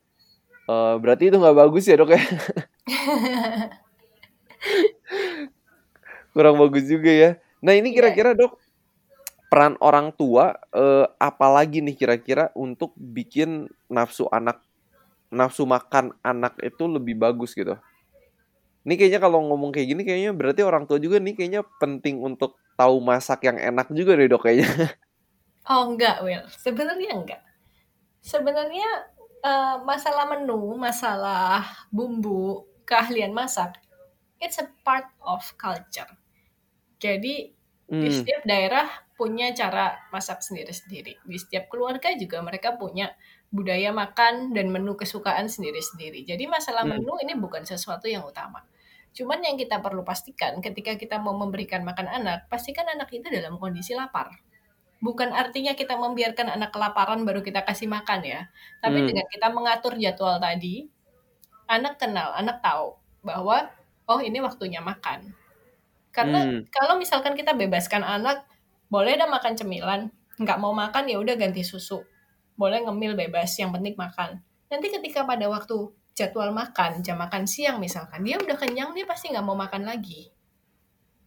Eh, 0.64 0.96
berarti 0.96 1.28
itu 1.28 1.36
nggak 1.36 1.60
bagus 1.60 1.84
ya 1.92 2.00
dok 2.00 2.16
ya 2.16 2.24
Kurang 6.34 6.56
bagus 6.56 6.88
juga 6.88 7.12
ya. 7.12 7.30
Nah 7.60 7.76
ini 7.76 7.92
Iya. 7.92 8.00
kira-kira 8.00 8.32
dok 8.32 8.63
peran 9.54 9.78
orang 9.86 10.10
tua 10.18 10.58
eh, 10.74 11.06
apalagi 11.22 11.86
nih 11.86 11.94
kira-kira 11.94 12.50
untuk 12.58 12.90
bikin 12.98 13.70
nafsu 13.86 14.26
anak 14.34 14.66
nafsu 15.30 15.70
makan 15.70 16.18
anak 16.26 16.58
itu 16.66 16.90
lebih 16.90 17.22
bagus 17.22 17.54
gitu. 17.54 17.78
Ini 18.82 18.98
kayaknya 18.98 19.22
kalau 19.22 19.46
ngomong 19.46 19.70
kayak 19.70 19.94
gini 19.94 20.02
kayaknya 20.02 20.34
berarti 20.34 20.66
orang 20.66 20.90
tua 20.90 20.98
juga 20.98 21.22
nih 21.22 21.38
kayaknya 21.38 21.62
penting 21.78 22.18
untuk 22.18 22.58
tahu 22.74 22.98
masak 22.98 23.46
yang 23.46 23.62
enak 23.62 23.94
juga 23.94 24.18
deh 24.18 24.26
dok 24.26 24.42
kayaknya. 24.42 24.70
Oh 25.64 25.88
enggak, 25.88 26.20
Will. 26.28 26.44
Sebenarnya 26.60 27.16
enggak. 27.16 27.40
Sebenarnya 28.20 28.84
eh, 29.40 29.76
masalah 29.88 30.28
menu, 30.28 30.76
masalah 30.76 31.88
bumbu, 31.88 32.68
keahlian 32.84 33.32
masak, 33.32 33.80
it's 34.44 34.60
a 34.60 34.68
part 34.84 35.08
of 35.24 35.40
culture. 35.56 36.12
Jadi 37.00 37.56
di 37.94 38.10
Hmm, 38.10 38.16
setiap 38.26 38.42
daerah 38.42 38.90
punya 39.14 39.54
cara 39.54 40.02
masak 40.10 40.42
sendiri-sendiri. 40.42 41.22
Di 41.22 41.38
setiap 41.38 41.70
keluarga 41.70 42.10
juga 42.18 42.42
mereka 42.42 42.74
punya 42.74 43.14
budaya 43.54 43.94
makan 43.94 44.50
dan 44.58 44.74
menu 44.74 44.98
kesukaan 44.98 45.46
sendiri-sendiri. 45.46 46.26
Jadi 46.26 46.50
masalah 46.50 46.90
hmm, 46.90 46.98
menu 46.98 47.14
ini 47.22 47.38
bukan 47.38 47.62
sesuatu 47.62 48.10
yang 48.10 48.26
utama. 48.26 48.66
Cuman 49.14 49.46
yang 49.46 49.62
kita 49.62 49.78
perlu 49.78 50.02
pastikan 50.02 50.58
ketika 50.58 50.98
kita 50.98 51.22
mau 51.22 51.38
memberikan 51.38 51.86
makan 51.86 52.10
anak, 52.10 52.50
pastikan 52.50 52.90
anak 52.90 53.14
itu 53.14 53.30
dalam 53.30 53.62
kondisi 53.62 53.94
lapar. 53.94 54.34
Bukan 54.98 55.30
artinya 55.30 55.78
kita 55.78 55.94
membiarkan 55.94 56.50
anak 56.50 56.74
kelaparan 56.74 57.22
baru 57.22 57.46
kita 57.46 57.62
kasih 57.62 57.86
makan 57.86 58.26
ya. 58.26 58.50
Tapi 58.82 59.06
hmm, 59.06 59.08
dengan 59.14 59.26
kita 59.30 59.48
mengatur 59.54 59.94
jadwal 60.02 60.42
tadi, 60.42 60.90
anak 61.70 62.02
kenal, 62.02 62.34
anak 62.34 62.58
tahu 62.66 62.98
bahwa 63.22 63.70
oh 64.10 64.18
ini 64.18 64.42
waktunya 64.42 64.82
makan. 64.82 65.43
Karena 66.14 66.46
hmm. 66.46 66.70
kalau 66.70 67.02
misalkan 67.02 67.34
kita 67.34 67.58
bebaskan 67.58 68.06
anak, 68.06 68.46
boleh 68.86 69.18
dah 69.18 69.26
makan 69.26 69.58
cemilan, 69.58 70.14
nggak 70.38 70.62
mau 70.62 70.70
makan 70.70 71.10
ya 71.10 71.18
udah 71.18 71.34
ganti 71.34 71.66
susu. 71.66 72.06
Boleh 72.54 72.86
ngemil 72.86 73.18
bebas, 73.18 73.58
yang 73.58 73.74
penting 73.74 73.98
makan. 73.98 74.38
Nanti 74.70 74.94
ketika 74.94 75.26
pada 75.26 75.50
waktu 75.50 75.90
jadwal 76.14 76.54
makan, 76.54 77.02
jam 77.02 77.18
makan 77.18 77.50
siang 77.50 77.82
misalkan, 77.82 78.22
dia 78.22 78.38
udah 78.38 78.54
kenyang, 78.54 78.94
dia 78.94 79.10
pasti 79.10 79.34
nggak 79.34 79.42
mau 79.42 79.58
makan 79.58 79.90
lagi. 79.90 80.30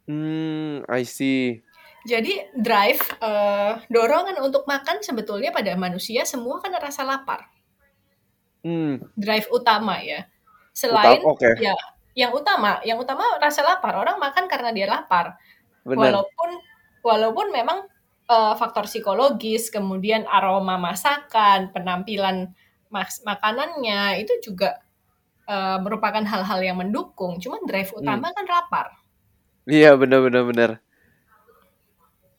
Hmm, 0.06 0.86
I 0.86 1.02
see. 1.02 1.66
Jadi 2.06 2.54
drive, 2.54 3.02
eh, 3.18 3.82
dorongan 3.90 4.38
untuk 4.38 4.62
makan 4.70 5.02
sebetulnya 5.02 5.50
pada 5.50 5.74
manusia 5.74 6.22
semua 6.22 6.62
kan 6.62 6.70
rasa 6.78 7.02
lapar. 7.02 7.50
Hmm, 8.62 9.02
Drive 9.18 9.50
utama 9.50 9.98
ya. 9.98 10.30
Selain 10.70 11.18
Oke, 11.26 11.50
ya 11.58 11.74
yang 12.16 12.32
utama, 12.32 12.80
yang 12.82 12.96
utama 12.98 13.36
rasa 13.38 13.60
lapar. 13.62 13.92
Orang 14.00 14.16
makan 14.18 14.48
karena 14.48 14.70
dia 14.72 14.88
lapar. 14.88 15.36
benar. 15.86 16.24
Walaupun 16.24 16.50
walaupun 17.04 17.46
memang 17.54 17.78
eh, 18.26 18.54
faktor 18.58 18.88
psikologis, 18.90 19.70
kemudian 19.70 20.26
aroma 20.26 20.74
masakan, 20.80 21.70
penampilan 21.70 22.50
mas- 22.90 23.22
makanannya 23.22 24.18
itu 24.24 24.32
juga 24.42 24.80
eh, 25.46 25.78
merupakan 25.84 26.24
hal-hal 26.24 26.60
yang 26.64 26.78
mendukung. 26.82 27.38
Cuman 27.38 27.62
drive 27.68 27.92
Hmm. 27.94 28.00
utama 28.02 28.32
kan 28.34 28.46
lapar. 28.48 28.86
Iya, 29.66 29.94
benar-benar 30.00 30.42
benar. 30.50 30.70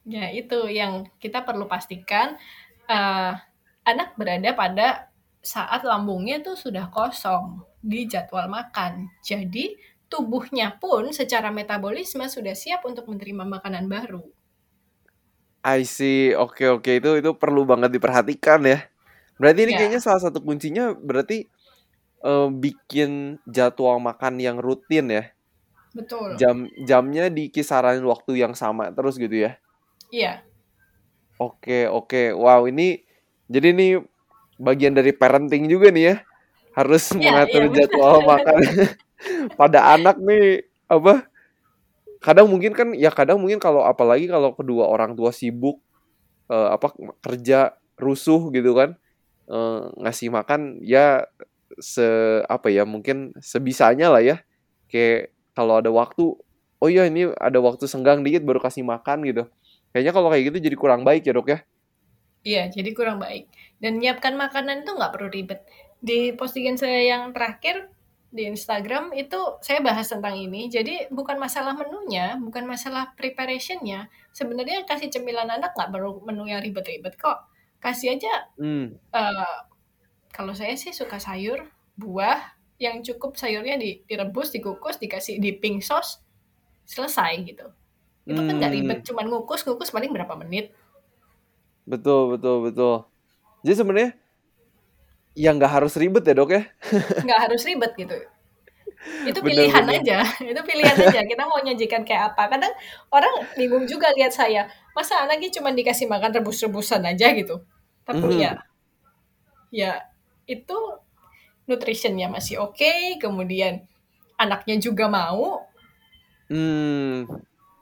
Ya, 0.08 0.32
itu 0.32 0.58
yang 0.72 1.08
kita 1.20 1.44
perlu 1.44 1.68
pastikan 1.68 2.36
eh, 2.88 3.32
anak 3.84 4.16
berada 4.16 4.50
pada 4.56 4.88
saat 5.44 5.84
lambungnya 5.84 6.40
tuh 6.40 6.56
sudah 6.56 6.88
kosong 6.88 7.60
di 7.82 8.00
jadwal 8.12 8.46
makan. 8.50 8.92
Jadi 9.24 9.76
tubuhnya 10.12 10.68
pun 10.82 11.12
secara 11.12 11.48
metabolisme 11.52 12.24
sudah 12.28 12.54
siap 12.56 12.80
untuk 12.90 13.04
menerima 13.10 13.44
makanan 13.44 13.86
baru. 13.90 14.24
I 15.66 15.82
see. 15.84 16.32
Oke, 16.38 16.64
oke. 16.70 16.90
Itu 16.98 17.18
itu 17.20 17.30
perlu 17.36 17.62
banget 17.68 17.90
diperhatikan 17.94 18.60
ya. 18.66 18.78
Berarti 19.40 19.60
ini 19.68 19.72
Ya, 19.72 19.78
kayaknya 19.78 20.00
salah 20.02 20.22
satu 20.30 20.38
kuncinya 20.46 20.94
berarti 20.94 21.46
eh, 22.30 22.48
bikin 22.64 23.40
jadwal 23.48 23.98
makan 24.02 24.34
yang 24.42 24.58
rutin 24.62 25.06
ya. 25.12 25.24
betul. 25.94 26.40
Jam 26.40 26.56
jamnya 26.88 27.24
di 27.36 27.44
kisaran 27.54 28.00
waktu 28.10 28.32
yang 28.42 28.54
sama 28.62 28.84
terus 28.96 29.14
gitu 29.20 29.36
ya. 29.44 29.52
Iya, 30.12 30.44
Oke, 31.38 31.86
oke. 31.86 32.34
Wow, 32.34 32.66
ini 32.70 33.02
jadi 33.46 33.70
ini 33.74 33.86
bagian 34.58 34.94
dari 34.98 35.14
parenting 35.14 35.70
juga 35.70 35.90
nih 35.94 36.04
ya. 36.14 36.16
Harus 36.78 37.10
iya 37.18 37.18
mengatur 37.18 37.62
benar. 37.66 37.74
jadwal 37.74 38.16
makan 38.22 38.60
pada 39.60 39.80
anak 39.98 40.16
nih 40.22 40.62
apa? 40.86 41.26
Kadang 42.22 42.46
mungkin 42.46 42.70
kan 42.74 42.94
ya 42.94 43.10
kadang 43.10 43.42
mungkin 43.42 43.58
kalau 43.58 43.82
apalagi 43.82 44.30
kalau 44.30 44.54
kedua 44.54 44.86
orang 44.86 45.18
tua 45.18 45.34
sibuk 45.34 45.82
eh, 46.50 46.68
apa 46.70 46.94
kerja 47.22 47.74
rusuh 47.98 48.54
gitu 48.54 48.78
kan 48.78 48.94
eh, 49.50 49.80
ngasih 50.06 50.30
makan 50.30 50.78
ya 50.86 51.26
se 51.78 52.06
apa 52.46 52.70
ya 52.70 52.82
mungkin 52.86 53.34
sebisanya 53.38 54.10
lah 54.10 54.22
ya 54.22 54.36
kayak 54.90 55.34
kalau 55.54 55.78
ada 55.78 55.90
waktu 55.90 56.34
oh 56.78 56.88
iya 56.90 57.06
ini 57.06 57.30
ada 57.38 57.58
waktu 57.62 57.86
senggang 57.86 58.22
dikit 58.22 58.42
baru 58.42 58.58
kasih 58.58 58.82
makan 58.82 59.22
gitu 59.26 59.46
kayaknya 59.94 60.12
kalau 60.14 60.28
kayak 60.30 60.50
gitu 60.50 60.58
jadi 60.70 60.76
kurang 60.78 61.02
baik 61.06 61.26
ya 61.26 61.34
dok 61.34 61.50
ya 61.54 61.60
Iya, 62.46 62.70
jadi 62.70 62.94
kurang 62.94 63.18
baik. 63.18 63.50
Dan 63.82 63.98
nyiapkan 63.98 64.38
makanan 64.38 64.86
itu 64.86 64.94
nggak 64.94 65.10
perlu 65.10 65.28
ribet. 65.28 65.60
Di 65.98 66.32
postingan 66.34 66.78
saya 66.78 67.04
yang 67.04 67.34
terakhir 67.34 67.90
di 68.28 68.44
Instagram 68.44 69.16
itu 69.16 69.38
saya 69.64 69.80
bahas 69.80 70.08
tentang 70.08 70.36
ini. 70.36 70.68
Jadi 70.68 71.08
bukan 71.08 71.40
masalah 71.40 71.72
menunya, 71.74 72.36
bukan 72.36 72.68
masalah 72.68 73.16
preparationnya. 73.16 74.12
Sebenarnya 74.36 74.84
kasih 74.84 75.08
cemilan 75.08 75.48
anak 75.48 75.72
nggak 75.72 75.90
perlu 75.90 76.20
menu 76.28 76.44
yang 76.44 76.60
ribet-ribet 76.60 77.16
kok. 77.16 77.48
Kasih 77.80 78.18
aja. 78.18 78.52
hmm 78.60 78.94
eh, 78.94 79.54
kalau 80.28 80.52
saya 80.54 80.76
sih 80.76 80.92
suka 80.92 81.18
sayur, 81.18 81.66
buah, 81.98 82.38
yang 82.78 83.02
cukup 83.02 83.34
sayurnya 83.34 83.74
di, 83.80 84.04
direbus, 84.06 84.54
dikukus, 84.54 85.00
dikasih 85.00 85.42
dipping 85.42 85.82
sauce, 85.82 86.22
selesai 86.86 87.42
gitu. 87.42 87.66
Itu 88.28 88.38
kan 88.38 88.54
nggak 88.60 88.72
ribet, 88.76 88.98
hmm 89.02 89.06
cuman 89.08 89.26
ngukus, 89.32 89.64
ngukus 89.66 89.90
paling 89.90 90.12
berapa 90.12 90.36
menit. 90.38 90.70
betul 91.88 92.36
betul 92.36 92.68
betul 92.68 92.96
jadi 93.64 93.74
sebenarnya 93.80 94.10
ya 95.38 95.54
nggak 95.54 95.70
harus 95.70 95.94
ribet 95.94 96.26
ya 96.26 96.34
dok 96.34 96.50
ya? 96.50 96.62
Nggak 97.26 97.40
harus 97.46 97.62
ribet 97.62 97.92
gitu. 97.94 98.16
Itu 99.22 99.38
pilihan 99.38 99.86
bener. 99.86 100.02
aja. 100.02 100.18
Itu 100.42 100.60
pilihan 100.66 100.96
aja. 100.98 101.22
Kita 101.22 101.46
mau 101.46 101.62
nyajikan 101.62 102.02
kayak 102.02 102.34
apa. 102.34 102.50
Kadang 102.50 102.74
orang 103.14 103.46
bingung 103.54 103.86
juga 103.86 104.10
lihat 104.18 104.34
saya. 104.34 104.66
Masa 104.98 105.22
anaknya 105.22 105.54
cuma 105.54 105.70
dikasih 105.70 106.10
makan 106.10 106.34
rebus-rebusan 106.42 107.06
aja 107.06 107.30
gitu? 107.38 107.62
Tapi 108.02 108.18
Mhm. 108.26 108.40
ya 108.42 108.52
ya 109.70 109.92
itu 110.50 110.74
nutritionnya 111.70 112.26
masih 112.26 112.58
oke. 112.58 113.22
Kemudian 113.22 113.86
anaknya 114.34 114.82
juga 114.82 115.06
mau. 115.06 115.62
Hmm. 116.50 117.28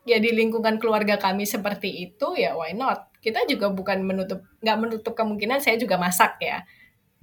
Ya 0.05 0.21
di 0.21 0.31
lingkungan 0.37 0.77
keluarga 0.79 1.17
kami 1.17 1.49
seperti 1.49 2.13
itu 2.13 2.37
ya 2.37 2.53
why 2.53 2.77
not? 2.77 3.09
Kita 3.25 3.43
juga 3.49 3.73
bukan 3.73 4.05
menutup 4.05 4.45
nggak 4.61 4.79
menutup 4.79 5.13
kemungkinan 5.17 5.59
saya 5.65 5.81
juga 5.81 5.97
masak 5.97 6.37
ya 6.45 6.63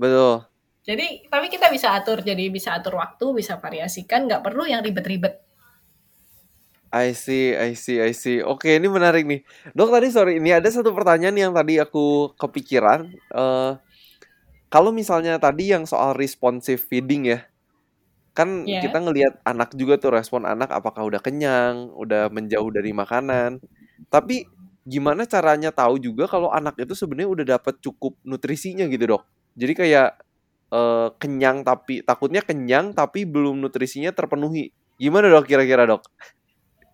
betul 0.04 0.44
jadi 0.84 1.24
tapi 1.32 1.48
kita 1.48 1.72
bisa 1.72 1.96
atur 1.96 2.20
jadi 2.20 2.52
bisa 2.52 2.76
atur 2.76 3.00
waktu 3.00 3.24
bisa 3.32 3.56
variasikan 3.56 4.28
nggak 4.28 4.44
perlu 4.44 4.68
yang 4.68 4.84
ribet-ribet 4.84 5.40
I 6.94 7.18
see, 7.18 7.58
I 7.58 7.74
see, 7.74 7.98
I 7.98 8.14
see. 8.14 8.46
Oke, 8.46 8.78
ini 8.78 8.86
menarik 8.86 9.26
nih. 9.26 9.42
Dok, 9.74 9.90
tadi 9.90 10.14
sorry, 10.14 10.38
ini 10.38 10.54
ada 10.54 10.70
satu 10.70 10.94
pertanyaan 10.94 11.34
yang 11.34 11.50
tadi 11.50 11.82
aku 11.82 12.38
kepikiran. 12.38 13.10
Eh, 13.10 13.72
kalau 14.70 14.94
misalnya 14.94 15.42
tadi 15.42 15.74
yang 15.74 15.90
soal 15.90 16.14
responsive 16.14 16.78
feeding 16.78 17.34
ya, 17.34 17.50
kan 18.38 18.70
ya 18.70 18.78
kita 18.78 19.02
ngelihat 19.02 19.42
anak 19.42 19.74
juga 19.74 19.98
tuh 19.98 20.14
respon 20.14 20.46
anak 20.46 20.70
apakah 20.70 21.02
udah 21.02 21.18
kenyang, 21.18 21.90
udah 21.98 22.30
menjauh 22.30 22.70
dari 22.70 22.94
makanan. 22.94 23.58
Tapi 24.14 24.46
gimana 24.86 25.26
caranya 25.26 25.74
tahu 25.74 25.98
juga 25.98 26.30
kalau 26.30 26.54
anak 26.54 26.78
itu 26.78 26.94
sebenarnya 26.94 27.30
udah 27.30 27.46
dapat 27.58 27.82
cukup 27.82 28.22
nutrisinya 28.22 28.86
gitu, 28.86 29.18
Dok? 29.18 29.24
Jadi 29.58 29.74
kayak 29.78 30.10
eh, 30.74 31.08
kenyang 31.22 31.58
tapi 31.68 32.02
takutnya 32.06 32.42
kenyang 32.46 32.94
tapi 32.98 33.26
belum 33.28 33.60
nutrisinya 33.64 34.12
terpenuhi. 34.16 34.74
Gimana, 35.02 35.28
Dok, 35.34 35.46
kira-kira, 35.50 35.86
Dok? 35.90 36.04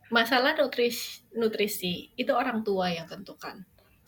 masalah 0.10 0.52
nutrisi 0.58 1.22
nutrisi 1.38 1.94
itu 2.22 2.32
orang 2.42 2.60
tua 2.68 2.90
yang 2.98 3.06
tentukan 3.14 3.56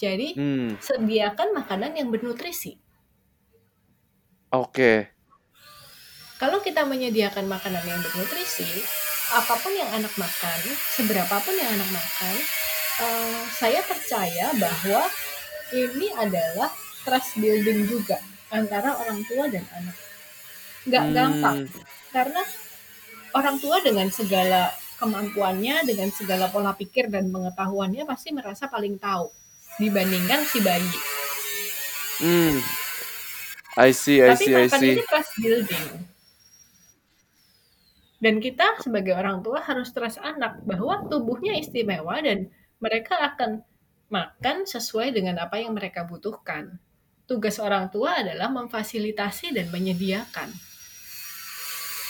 jadi 0.02 0.28
Hmm, 0.36 0.82
sediakan 0.82 1.54
makanan 1.60 1.92
yang 2.00 2.10
bernutrisi 2.14 2.72
oke. 4.52 4.92
kalau 6.42 6.58
kita 6.60 6.82
menyediakan 6.88 7.46
makanan 7.46 7.84
yang 7.86 8.02
bernutrisi 8.02 8.66
apa 9.32 9.56
pun 9.62 9.72
yang 9.72 9.88
anak 9.96 10.12
makan 10.20 10.60
seberapapun 10.98 11.56
yang 11.56 11.70
anak 11.72 11.90
makan 11.94 12.36
eh, 13.06 13.42
saya 13.56 13.80
percaya 13.86 14.52
bahwa 14.58 15.08
ini 15.72 16.12
adalah 16.18 16.70
trust 17.08 17.40
building 17.40 17.88
juga 17.88 18.20
antara 18.52 18.96
orang 19.00 19.24
tua 19.26 19.48
dan 19.48 19.66
anak 19.76 19.98
nggak 20.82 21.06
gampang 21.14 21.60
Hmm, 21.66 22.12
karena 22.12 22.42
orang 23.32 23.58
tua 23.64 23.80
dengan 23.80 24.12
segala 24.12 24.74
kemampuannya, 25.02 25.82
dengan 25.88 26.14
segala 26.14 26.52
pola 26.54 26.78
pikir 26.78 27.10
dan 27.10 27.34
pengetahuannya 27.34 28.06
pasti 28.06 28.30
merasa 28.30 28.70
paling 28.70 29.02
tahu 29.02 29.32
dibandingkan 29.82 30.46
si 30.46 30.62
bayi. 30.62 30.98
Hmm. 32.22 32.62
I 33.80 33.90
see, 33.96 34.22
I 34.22 34.36
Tapi 34.36 34.46
see, 34.46 34.54
I 34.54 34.68
see. 34.70 34.94
ini 35.00 35.04
trust 35.08 35.34
building. 35.40 35.88
Dan 38.22 38.38
kita 38.38 38.78
sebagai 38.84 39.18
orang 39.18 39.42
tua 39.42 39.66
harus 39.66 39.90
trust 39.90 40.22
anak 40.22 40.62
bahwa 40.62 41.10
tubuhnya 41.10 41.58
istimewa 41.58 42.22
dan 42.22 42.54
mereka 42.78 43.18
akan 43.18 43.66
makan 44.14 44.70
sesuai 44.70 45.16
dengan 45.16 45.42
apa 45.42 45.58
yang 45.58 45.74
mereka 45.74 46.06
butuhkan. 46.06 46.78
Tugas 47.32 47.64
orang 47.64 47.88
tua 47.88 48.20
adalah 48.20 48.52
memfasilitasi 48.52 49.56
dan 49.56 49.72
menyediakan. 49.72 50.52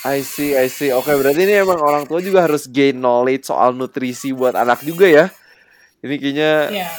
I 0.01 0.25
see, 0.25 0.57
I 0.57 0.65
see. 0.65 0.89
Oke, 0.89 1.13
berarti 1.13 1.45
ini 1.45 1.61
emang 1.61 1.77
orang 1.77 2.09
tua 2.09 2.17
juga 2.25 2.49
harus 2.49 2.65
gain 2.65 2.97
knowledge 2.97 3.45
soal 3.45 3.77
nutrisi 3.77 4.33
buat 4.33 4.57
anak 4.57 4.81
juga 4.81 5.05
ya. 5.05 5.25
Ini 6.01 6.15
kayaknya 6.17 6.51
Ya, 6.73 6.89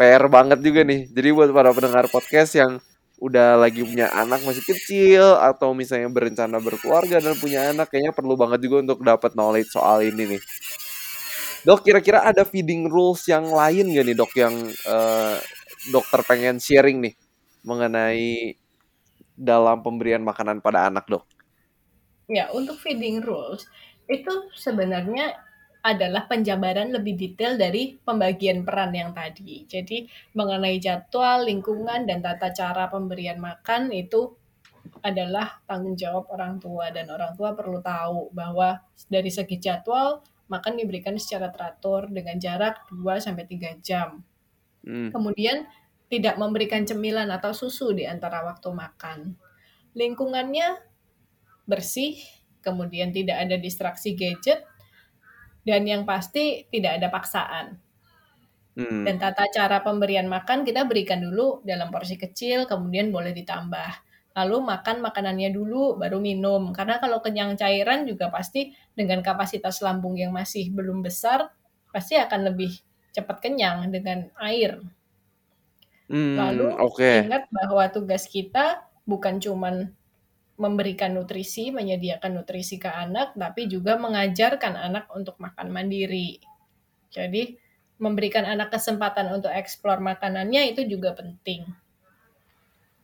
PR 0.00 0.24
banget 0.32 0.64
juga 0.64 0.88
nih. 0.88 1.04
Jadi 1.12 1.28
buat 1.36 1.52
para 1.52 1.68
pendengar 1.76 2.08
podcast 2.08 2.56
yang 2.56 2.80
udah 3.20 3.60
lagi 3.60 3.84
punya 3.84 4.08
anak 4.08 4.40
masih 4.48 4.64
kecil 4.64 5.36
atau 5.36 5.76
misalnya 5.76 6.08
berencana 6.08 6.56
berkeluarga 6.64 7.20
dan 7.20 7.36
punya 7.36 7.68
anak 7.68 7.92
kayaknya 7.92 8.16
perlu 8.16 8.40
banget 8.40 8.64
juga 8.64 8.88
untuk 8.88 9.04
dapat 9.04 9.36
knowledge 9.36 9.68
soal 9.76 10.00
ini 10.00 10.24
nih. 10.24 10.42
Dok, 11.68 11.84
kira-kira 11.84 12.24
ada 12.24 12.48
feeding 12.48 12.88
rules 12.88 13.28
yang 13.28 13.44
lain 13.44 13.92
gak 13.92 14.04
nih 14.08 14.16
dok 14.16 14.32
yang 14.32 14.56
eh, 14.64 15.36
dokter 15.92 16.24
pengen 16.24 16.56
sharing 16.56 17.04
nih 17.04 17.12
mengenai 17.64 18.56
dalam 19.34 19.80
pemberian 19.80 20.20
makanan 20.20 20.60
pada 20.60 20.88
anak 20.88 21.08
dok? 21.08 21.24
ya 22.30 22.46
untuk 22.54 22.78
feeding 22.78 23.20
rules 23.26 23.66
itu 24.06 24.30
sebenarnya 24.54 25.34
adalah 25.82 26.28
penjabaran 26.30 26.94
lebih 26.94 27.18
detail 27.18 27.56
dari 27.56 27.96
pembagian 28.04 28.68
peran 28.68 28.92
yang 28.92 29.16
tadi. 29.16 29.64
Jadi 29.64 30.04
mengenai 30.36 30.76
jadwal, 30.76 31.48
lingkungan, 31.48 32.04
dan 32.04 32.20
tata 32.20 32.52
cara 32.52 32.84
pemberian 32.92 33.40
makan 33.40 33.88
itu 33.88 34.36
adalah 35.00 35.64
tanggung 35.64 35.96
jawab 35.96 36.28
orang 36.36 36.60
tua 36.60 36.92
dan 36.92 37.08
orang 37.08 37.32
tua 37.32 37.56
perlu 37.56 37.80
tahu 37.80 38.28
bahwa 38.36 38.76
dari 39.08 39.32
segi 39.32 39.56
jadwal 39.56 40.20
makan 40.52 40.76
diberikan 40.76 41.16
secara 41.16 41.48
teratur 41.48 42.12
dengan 42.12 42.36
jarak 42.36 42.84
2 42.92 43.16
sampai 43.16 43.48
3 43.48 43.80
jam. 43.80 44.20
Hmm. 44.84 45.08
Kemudian 45.16 45.64
tidak 46.10 46.36
memberikan 46.36 46.82
cemilan 46.82 47.30
atau 47.30 47.54
susu 47.54 47.94
di 47.94 48.02
antara 48.02 48.42
waktu 48.42 48.66
makan. 48.74 49.38
Lingkungannya 49.94 50.82
bersih, 51.70 52.18
kemudian 52.58 53.14
tidak 53.14 53.46
ada 53.46 53.54
distraksi 53.54 54.18
gadget, 54.18 54.66
dan 55.62 55.86
yang 55.86 56.02
pasti 56.02 56.66
tidak 56.68 56.98
ada 56.98 57.08
paksaan. 57.14 57.66
Hmm. 58.74 59.06
Dan 59.06 59.22
tata 59.22 59.46
cara 59.54 59.82
pemberian 59.86 60.26
makan 60.26 60.66
kita 60.66 60.82
berikan 60.86 61.22
dulu 61.22 61.62
dalam 61.62 61.94
porsi 61.94 62.18
kecil, 62.18 62.66
kemudian 62.66 63.14
boleh 63.14 63.30
ditambah. 63.30 64.10
Lalu 64.34 64.56
makan 64.62 65.02
makanannya 65.02 65.50
dulu, 65.50 65.98
baru 65.98 66.22
minum. 66.22 66.70
Karena 66.70 67.02
kalau 67.02 67.18
kenyang 67.18 67.58
cairan 67.58 68.06
juga 68.06 68.30
pasti 68.30 68.70
dengan 68.94 69.22
kapasitas 69.22 69.82
lambung 69.82 70.14
yang 70.14 70.30
masih 70.30 70.70
belum 70.70 71.02
besar, 71.02 71.50
pasti 71.90 72.14
akan 72.14 72.54
lebih 72.54 72.70
cepat 73.10 73.42
kenyang 73.42 73.90
dengan 73.90 74.30
air. 74.38 74.78
Hmm, 76.10 76.34
Lalu 76.34 76.66
oke. 76.74 77.12
ingat 77.30 77.46
bahwa 77.54 77.86
tugas 77.94 78.26
kita 78.26 78.82
bukan 79.06 79.38
cuman 79.38 79.94
memberikan 80.60 81.14
nutrisi, 81.16 81.70
menyediakan 81.72 82.36
nutrisi 82.36 82.76
ke 82.76 82.90
anak, 82.90 83.32
tapi 83.38 83.64
juga 83.70 83.96
mengajarkan 83.96 84.74
anak 84.76 85.08
untuk 85.14 85.38
makan 85.40 85.72
mandiri. 85.72 86.42
Jadi 87.08 87.56
memberikan 88.02 88.44
anak 88.44 88.68
kesempatan 88.74 89.30
untuk 89.32 89.48
eksplor 89.54 90.02
makanannya 90.04 90.74
itu 90.74 90.84
juga 90.84 91.14
penting. 91.16 91.64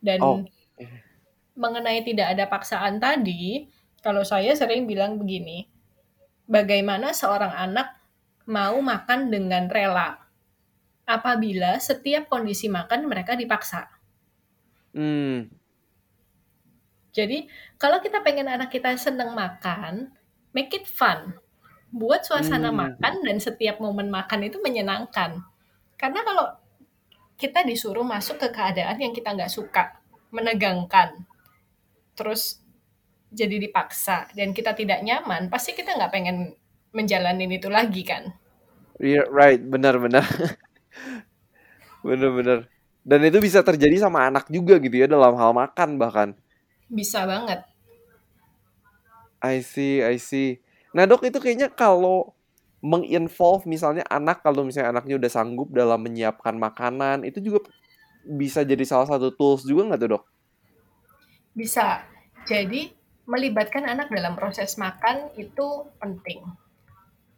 Dan 0.03 0.19
Oh. 0.21 0.39
mengenai 1.57 2.05
tidak 2.05 2.37
ada 2.37 2.45
paksaan 2.45 3.01
tadi, 3.01 3.65
kalau 4.05 4.21
saya 4.21 4.53
sering 4.53 4.85
bilang 4.85 5.17
begini, 5.17 5.65
bagaimana 6.45 7.17
seorang 7.17 7.49
anak 7.49 7.97
mau 8.45 8.77
makan 8.77 9.33
dengan 9.33 9.65
rela 9.65 10.26
apabila 11.07 11.79
setiap 11.79 12.27
kondisi 12.27 12.67
makan 12.67 13.07
mereka 13.07 13.33
dipaksa. 13.39 13.87
Hmm. 14.91 15.47
Jadi, 17.15 17.49
kalau 17.81 17.97
kita 18.03 18.21
pengen 18.21 18.45
anak 18.51 18.69
kita 18.69 18.93
seneng 18.99 19.33
makan, 19.33 20.13
make 20.53 20.69
it 20.75 20.85
fun. 20.85 21.33
Buat 21.89 22.27
suasana 22.27 22.69
Hmm. 22.69 22.99
makan 22.99 23.13
dan 23.23 23.37
setiap 23.39 23.79
momen 23.79 24.11
makan 24.11 24.45
itu 24.45 24.59
menyenangkan. 24.61 25.41
Karena 25.97 26.21
kalau 26.21 26.45
kita 27.39 27.63
disuruh 27.65 28.05
masuk 28.05 28.37
ke 28.37 28.47
keadaan 28.53 28.99
yang 29.01 29.13
kita 29.15 29.33
nggak 29.33 29.49
suka, 29.49 29.97
menegangkan, 30.29 31.25
terus 32.17 32.61
jadi 33.31 33.57
dipaksa, 33.61 34.27
dan 34.37 34.51
kita 34.53 34.73
tidak 34.75 34.99
nyaman, 35.05 35.49
pasti 35.49 35.73
kita 35.77 35.95
nggak 35.97 36.11
pengen 36.13 36.37
menjalanin 36.93 37.51
itu 37.51 37.69
lagi 37.71 38.03
kan? 38.05 38.33
Iya, 39.01 39.25
right, 39.29 39.61
benar-benar. 39.61 40.25
Benar-benar. 42.07 42.71
Dan 43.03 43.19
itu 43.27 43.43
bisa 43.43 43.59
terjadi 43.59 44.07
sama 44.07 44.23
anak 44.23 44.47
juga 44.47 44.79
gitu 44.79 44.95
ya 44.95 45.07
dalam 45.11 45.35
hal 45.35 45.51
makan 45.51 45.99
bahkan. 45.99 46.29
Bisa 46.87 47.27
banget. 47.27 47.67
I 49.43 49.59
see, 49.59 49.99
I 49.99 50.15
see. 50.15 50.63
Nah 50.95 51.03
dok 51.03 51.27
itu 51.27 51.43
kayaknya 51.43 51.67
kalau 51.67 52.31
menginvolve 52.79 53.67
misalnya 53.67 54.07
anak 54.07 54.39
kalau 54.39 54.63
misalnya 54.63 54.95
anaknya 54.95 55.19
udah 55.19 55.31
sanggup 55.31 55.67
dalam 55.75 55.99
menyiapkan 55.99 56.55
makanan 56.55 57.25
itu 57.25 57.41
juga 57.41 57.67
bisa 58.27 58.63
jadi 58.63 58.83
salah 58.83 59.07
satu 59.07 59.31
tools 59.35 59.67
juga 59.67 59.91
nggak 59.91 59.99
tuh 60.03 60.09
dok? 60.15 60.23
Bisa. 61.55 62.05
Jadi, 62.47 62.91
melibatkan 63.27 63.83
anak 63.87 64.07
dalam 64.07 64.39
proses 64.39 64.79
makan 64.79 65.31
itu 65.35 65.83
penting. 65.99 66.43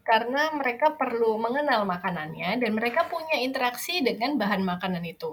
Karena 0.09 0.43
mereka 0.59 0.87
perlu 1.01 1.31
mengenal 1.45 1.81
makanannya 1.93 2.49
dan 2.61 2.71
mereka 2.79 3.01
punya 3.13 3.37
interaksi 3.47 4.01
dengan 4.07 4.31
bahan 4.41 4.61
makanan 4.71 5.03
itu. 5.13 5.31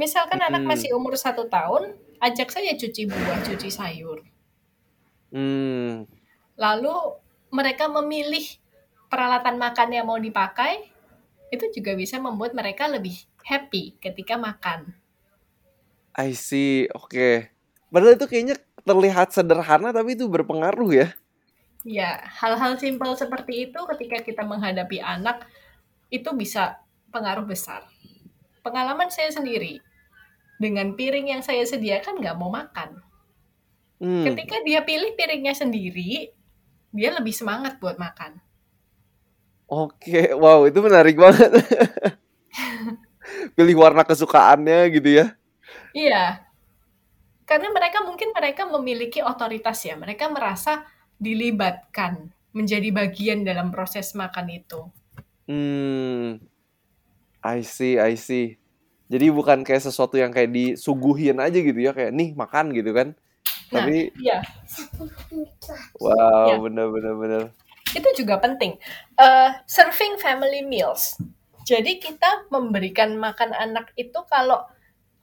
Misalkan 0.00 0.40
anak 0.48 0.62
Hmm. 0.62 0.70
masih 0.70 0.90
umur 0.98 1.14
satu 1.18 1.44
tahun, 1.56 1.82
ajak 2.26 2.48
saja 2.54 2.72
cuci 2.80 3.02
buah, 3.10 3.38
cuci 3.46 3.68
sayur. 3.78 4.18
Hmm, 5.32 6.06
Lalu 6.64 6.96
mereka 7.50 7.84
memilih 7.90 8.46
peralatan 9.10 9.56
makan 9.58 9.88
yang 9.96 10.06
mau 10.06 10.20
dipakai, 10.20 10.72
itu 11.54 11.64
juga 11.74 11.92
bisa 11.98 12.16
membuat 12.22 12.52
mereka 12.54 12.86
lebih 12.86 13.16
happy 13.42 13.98
ketika 13.98 14.38
makan. 14.38 14.94
I 16.14 16.34
see. 16.34 16.86
Oke. 16.94 17.50
Padahal 17.90 18.14
itu 18.18 18.26
kayaknya 18.30 18.56
terlihat 18.86 19.34
sederhana 19.34 19.90
tapi 19.90 20.14
itu 20.18 20.26
berpengaruh 20.30 20.90
ya. 20.94 21.08
Ya, 21.86 22.20
hal-hal 22.40 22.76
simpel 22.76 23.16
seperti 23.16 23.68
itu 23.68 23.80
ketika 23.96 24.20
kita 24.20 24.42
menghadapi 24.44 25.00
anak 25.00 25.48
itu 26.12 26.28
bisa 26.36 26.76
pengaruh 27.08 27.48
besar. 27.48 27.88
Pengalaman 28.60 29.08
saya 29.08 29.32
sendiri, 29.32 29.80
dengan 30.60 30.92
piring 30.92 31.32
yang 31.32 31.42
saya 31.42 31.64
sediakan 31.64 32.20
nggak 32.20 32.36
mau 32.36 32.52
makan. 32.52 33.00
Hmm. 33.96 34.24
Ketika 34.28 34.60
dia 34.60 34.84
pilih 34.84 35.16
piringnya 35.16 35.56
sendiri, 35.56 36.28
dia 36.92 37.10
lebih 37.16 37.32
semangat 37.32 37.80
buat 37.80 37.96
makan. 37.96 38.36
Oke, 39.70 40.36
wow 40.36 40.68
itu 40.68 40.82
menarik 40.82 41.16
banget. 41.16 41.48
Pilih 43.56 43.76
warna 43.78 44.02
kesukaannya 44.02 44.90
gitu 44.90 45.22
ya. 45.22 45.26
Iya, 45.94 46.50
karena 47.50 47.66
mereka 47.74 48.06
mungkin 48.06 48.30
mereka 48.30 48.62
memiliki 48.62 49.18
otoritas 49.26 49.82
ya, 49.82 49.98
mereka 49.98 50.30
merasa 50.30 50.86
dilibatkan 51.20 52.32
menjadi 52.50 52.90
bagian 52.90 53.46
dalam 53.46 53.70
proses 53.70 54.16
makan 54.16 54.50
itu. 54.50 54.80
Hmm, 55.46 56.40
I 57.44 57.62
see, 57.62 58.00
I 58.00 58.16
see. 58.18 58.58
Jadi 59.10 59.26
bukan 59.30 59.66
kayak 59.66 59.82
sesuatu 59.82 60.14
yang 60.18 60.30
kayak 60.30 60.50
disuguhin 60.54 61.38
aja 61.42 61.58
gitu 61.58 61.78
ya, 61.78 61.90
kayak 61.90 62.14
nih 62.14 62.34
makan 62.34 62.70
gitu 62.74 62.90
kan. 62.94 63.14
Nah, 63.70 63.86
Tapi 63.86 64.10
iya, 64.18 64.42
wow, 65.98 66.46
Ya. 66.50 66.56
bener 66.58 66.86
bener 66.90 67.14
bener. 67.18 67.42
itu 67.90 68.22
juga 68.22 68.38
penting. 68.38 68.78
Eh, 69.18 69.50
serving 69.66 70.18
family 70.22 70.62
meals. 70.62 71.18
Jadi 71.66 71.98
kita 71.98 72.46
memberikan 72.50 73.14
makan 73.18 73.50
anak 73.54 73.90
itu 73.98 74.14
kalau 74.30 74.62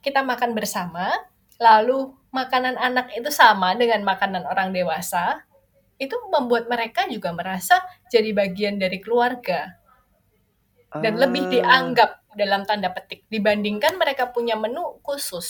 kita 0.00 0.20
makan 0.20 0.52
bersama, 0.52 1.08
lalu 1.56 2.12
makanan 2.28 2.76
anak 2.76 3.08
itu 3.16 3.32
sama 3.32 3.72
dengan 3.76 4.04
makanan 4.04 4.44
orang 4.44 4.72
dewasa, 4.72 5.47
itu 5.98 6.16
membuat 6.34 6.64
mereka 6.72 7.06
juga 7.10 7.30
merasa 7.34 7.76
jadi 8.12 8.30
bagian 8.34 8.78
dari 8.82 8.98
keluarga 9.04 9.60
dan 11.04 11.14
lebih 11.22 11.44
Ah, 11.44 11.50
dianggap 11.54 12.10
dalam 12.40 12.62
tanda 12.68 12.88
petik 12.96 13.20
dibandingkan 13.32 13.94
mereka 14.02 14.24
punya 14.34 14.56
menu 14.56 14.84
khusus. 15.06 15.48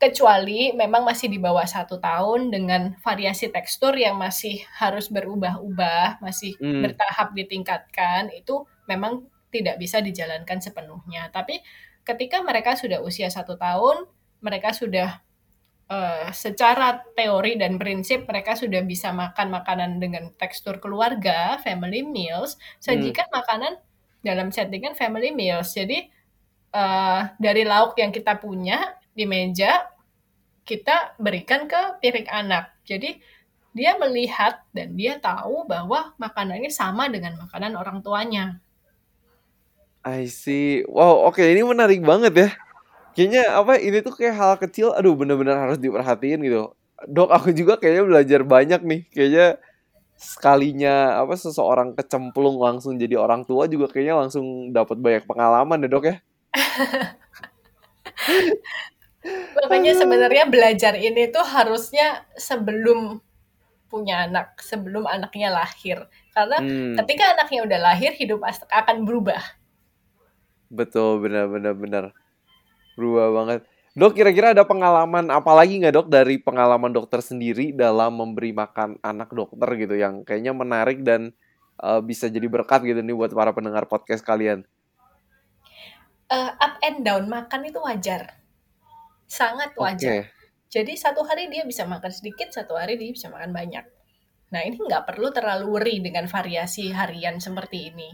kecuali 0.00 0.72
memang 0.72 1.04
masih 1.04 1.28
di 1.28 1.36
bawah 1.36 1.68
satu 1.68 2.00
tahun 2.00 2.48
dengan 2.48 2.96
variasi 3.04 3.52
tekstur 3.52 3.92
yang 4.00 4.16
masih 4.16 4.64
harus 4.80 5.12
berubah-ubah, 5.12 6.24
masih 6.24 6.56
Hmm. 6.56 6.80
bertahap 6.80 7.36
ditingkatkan, 7.36 8.32
itu 8.32 8.64
memang 8.88 9.28
tidak 9.52 9.76
bisa 9.76 10.00
dijalankan 10.00 10.56
sepenuhnya. 10.64 11.28
Tapi 11.28 11.60
ketika 12.08 12.40
mereka 12.40 12.80
sudah 12.80 13.04
usia 13.04 13.28
satu 13.28 13.60
tahun, 13.60 14.08
mereka 14.40 14.72
sudah 14.72 15.20
uh, 15.90 16.30
secara 16.30 17.02
teori 17.18 17.58
dan 17.58 17.76
prinsip 17.76 18.24
mereka 18.30 18.54
sudah 18.54 18.80
bisa 18.86 19.10
makan 19.10 19.50
makanan 19.50 19.98
dengan 19.98 20.30
tekstur 20.38 20.78
keluarga, 20.78 21.58
family 21.60 22.06
meals, 22.06 22.54
sajikan 22.78 23.26
makanan 23.34 23.76
dalam 24.22 24.54
settingan 24.54 24.94
family 24.94 25.34
meals. 25.34 25.74
Jadi 25.74 26.06
uh, 26.72 27.28
dari 27.36 27.66
lauk 27.66 27.98
yang 27.98 28.14
kita 28.14 28.38
punya 28.38 28.96
di 29.10 29.26
meja 29.26 29.90
kita 30.62 31.18
berikan 31.18 31.66
ke 31.66 31.98
piring 31.98 32.30
anak. 32.30 32.70
Jadi 32.86 33.18
dia 33.74 33.98
melihat 33.98 34.62
dan 34.70 34.94
dia 34.94 35.18
tahu 35.18 35.66
bahwa 35.66 36.14
makanannya 36.18 36.70
sama 36.70 37.10
dengan 37.10 37.38
makanan 37.38 37.74
orang 37.74 37.98
tuanya. 38.02 38.62
I 40.06 40.30
see. 40.30 40.86
Wow, 40.88 41.28
oke 41.28 41.38
okay. 41.38 41.52
ini 41.52 41.66
menarik 41.66 42.00
banget 42.00 42.32
ya. 42.32 42.50
Kayaknya 43.14 43.42
apa 43.58 43.78
ini 43.78 43.98
tuh 44.00 44.14
kayak 44.14 44.34
hal 44.38 44.52
kecil, 44.60 44.94
aduh 44.94 45.14
bener-bener 45.18 45.58
harus 45.58 45.78
diperhatiin 45.82 46.40
gitu. 46.46 46.70
Dok, 47.08 47.30
aku 47.32 47.48
juga 47.56 47.80
kayaknya 47.80 48.04
belajar 48.06 48.40
banyak 48.44 48.80
nih. 48.84 49.00
Kayaknya 49.10 49.46
sekalinya 50.20 51.24
apa 51.24 51.32
seseorang 51.32 51.96
kecemplung 51.96 52.60
langsung 52.60 53.00
jadi 53.00 53.16
orang 53.16 53.48
tua 53.48 53.64
juga 53.64 53.88
kayaknya 53.88 54.20
langsung 54.20 54.68
dapat 54.68 55.00
banyak 55.00 55.24
pengalaman 55.24 55.80
deh 55.80 55.88
dok 55.88 56.12
ya. 56.12 56.20
Makanya 59.56 59.96
sebenarnya 59.96 60.44
belajar 60.44 60.92
ini 60.96 61.28
tuh 61.32 61.44
harusnya 61.44 62.24
sebelum 62.36 63.20
punya 63.90 64.28
anak, 64.28 64.60
sebelum 64.62 65.08
anaknya 65.08 65.50
lahir. 65.50 66.06
Karena 66.30 66.62
hmm. 66.62 66.94
ketika 67.02 67.34
anaknya 67.34 67.66
udah 67.66 67.78
lahir, 67.90 68.14
hidup 68.14 68.46
akan 68.70 69.02
berubah. 69.02 69.42
Betul, 70.70 71.26
benar-benar 71.26 71.74
benar. 71.74 72.04
Berubah 73.00 73.32
banget. 73.32 73.60
Dok, 73.96 74.12
kira-kira 74.12 74.52
ada 74.52 74.68
pengalaman 74.68 75.32
apa 75.32 75.50
lagi 75.56 75.80
nggak 75.80 75.94
dok 75.96 76.08
dari 76.12 76.36
pengalaman 76.38 76.92
dokter 76.92 77.24
sendiri 77.24 77.72
dalam 77.72 78.20
memberi 78.20 78.52
makan 78.52 79.00
anak 79.00 79.32
dokter 79.32 79.66
gitu 79.80 79.96
yang 79.96 80.22
kayaknya 80.22 80.52
menarik 80.52 81.00
dan 81.00 81.32
uh, 81.80 81.98
bisa 81.98 82.28
jadi 82.28 82.46
berkat 82.46 82.84
gitu 82.84 83.00
nih 83.00 83.16
buat 83.16 83.32
para 83.32 83.56
pendengar 83.56 83.88
podcast 83.88 84.22
kalian? 84.22 84.68
Uh, 86.30 86.54
up 86.60 86.78
and 86.84 87.02
down 87.02 87.26
makan 87.26 87.66
itu 87.66 87.82
wajar 87.82 88.38
sangat 89.30 89.70
wajar. 89.78 90.26
Okay. 90.26 90.30
Jadi 90.70 90.98
satu 90.98 91.22
hari 91.22 91.46
dia 91.46 91.62
bisa 91.62 91.86
makan 91.86 92.10
sedikit, 92.10 92.50
satu 92.50 92.74
hari 92.74 92.98
dia 92.98 93.14
bisa 93.14 93.30
makan 93.30 93.54
banyak. 93.54 93.86
Nah 94.50 94.60
ini 94.66 94.78
nggak 94.78 95.06
perlu 95.06 95.30
terlalu 95.30 95.66
worry 95.70 96.02
dengan 96.02 96.26
variasi 96.26 96.90
harian 96.90 97.38
seperti 97.38 97.94
ini. 97.94 98.10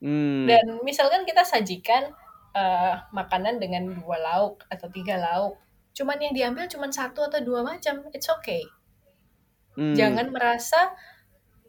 Hmm. 0.00 0.48
Dan 0.48 0.80
misalkan 0.84 1.28
kita 1.28 1.44
sajikan 1.44 2.12
uh, 2.54 3.04
makanan 3.10 3.60
dengan 3.60 3.90
dua 3.90 4.16
lauk 4.22 4.64
atau 4.70 4.88
tiga 4.88 5.18
lauk, 5.20 5.58
cuman 5.92 6.16
yang 6.22 6.32
diambil 6.32 6.70
cuman 6.70 6.94
satu 6.94 7.26
atau 7.26 7.42
dua 7.42 7.66
macam, 7.66 8.06
it's 8.14 8.30
okay. 8.30 8.64
Hmm. 9.74 9.98
Jangan 9.98 10.30
merasa, 10.30 10.94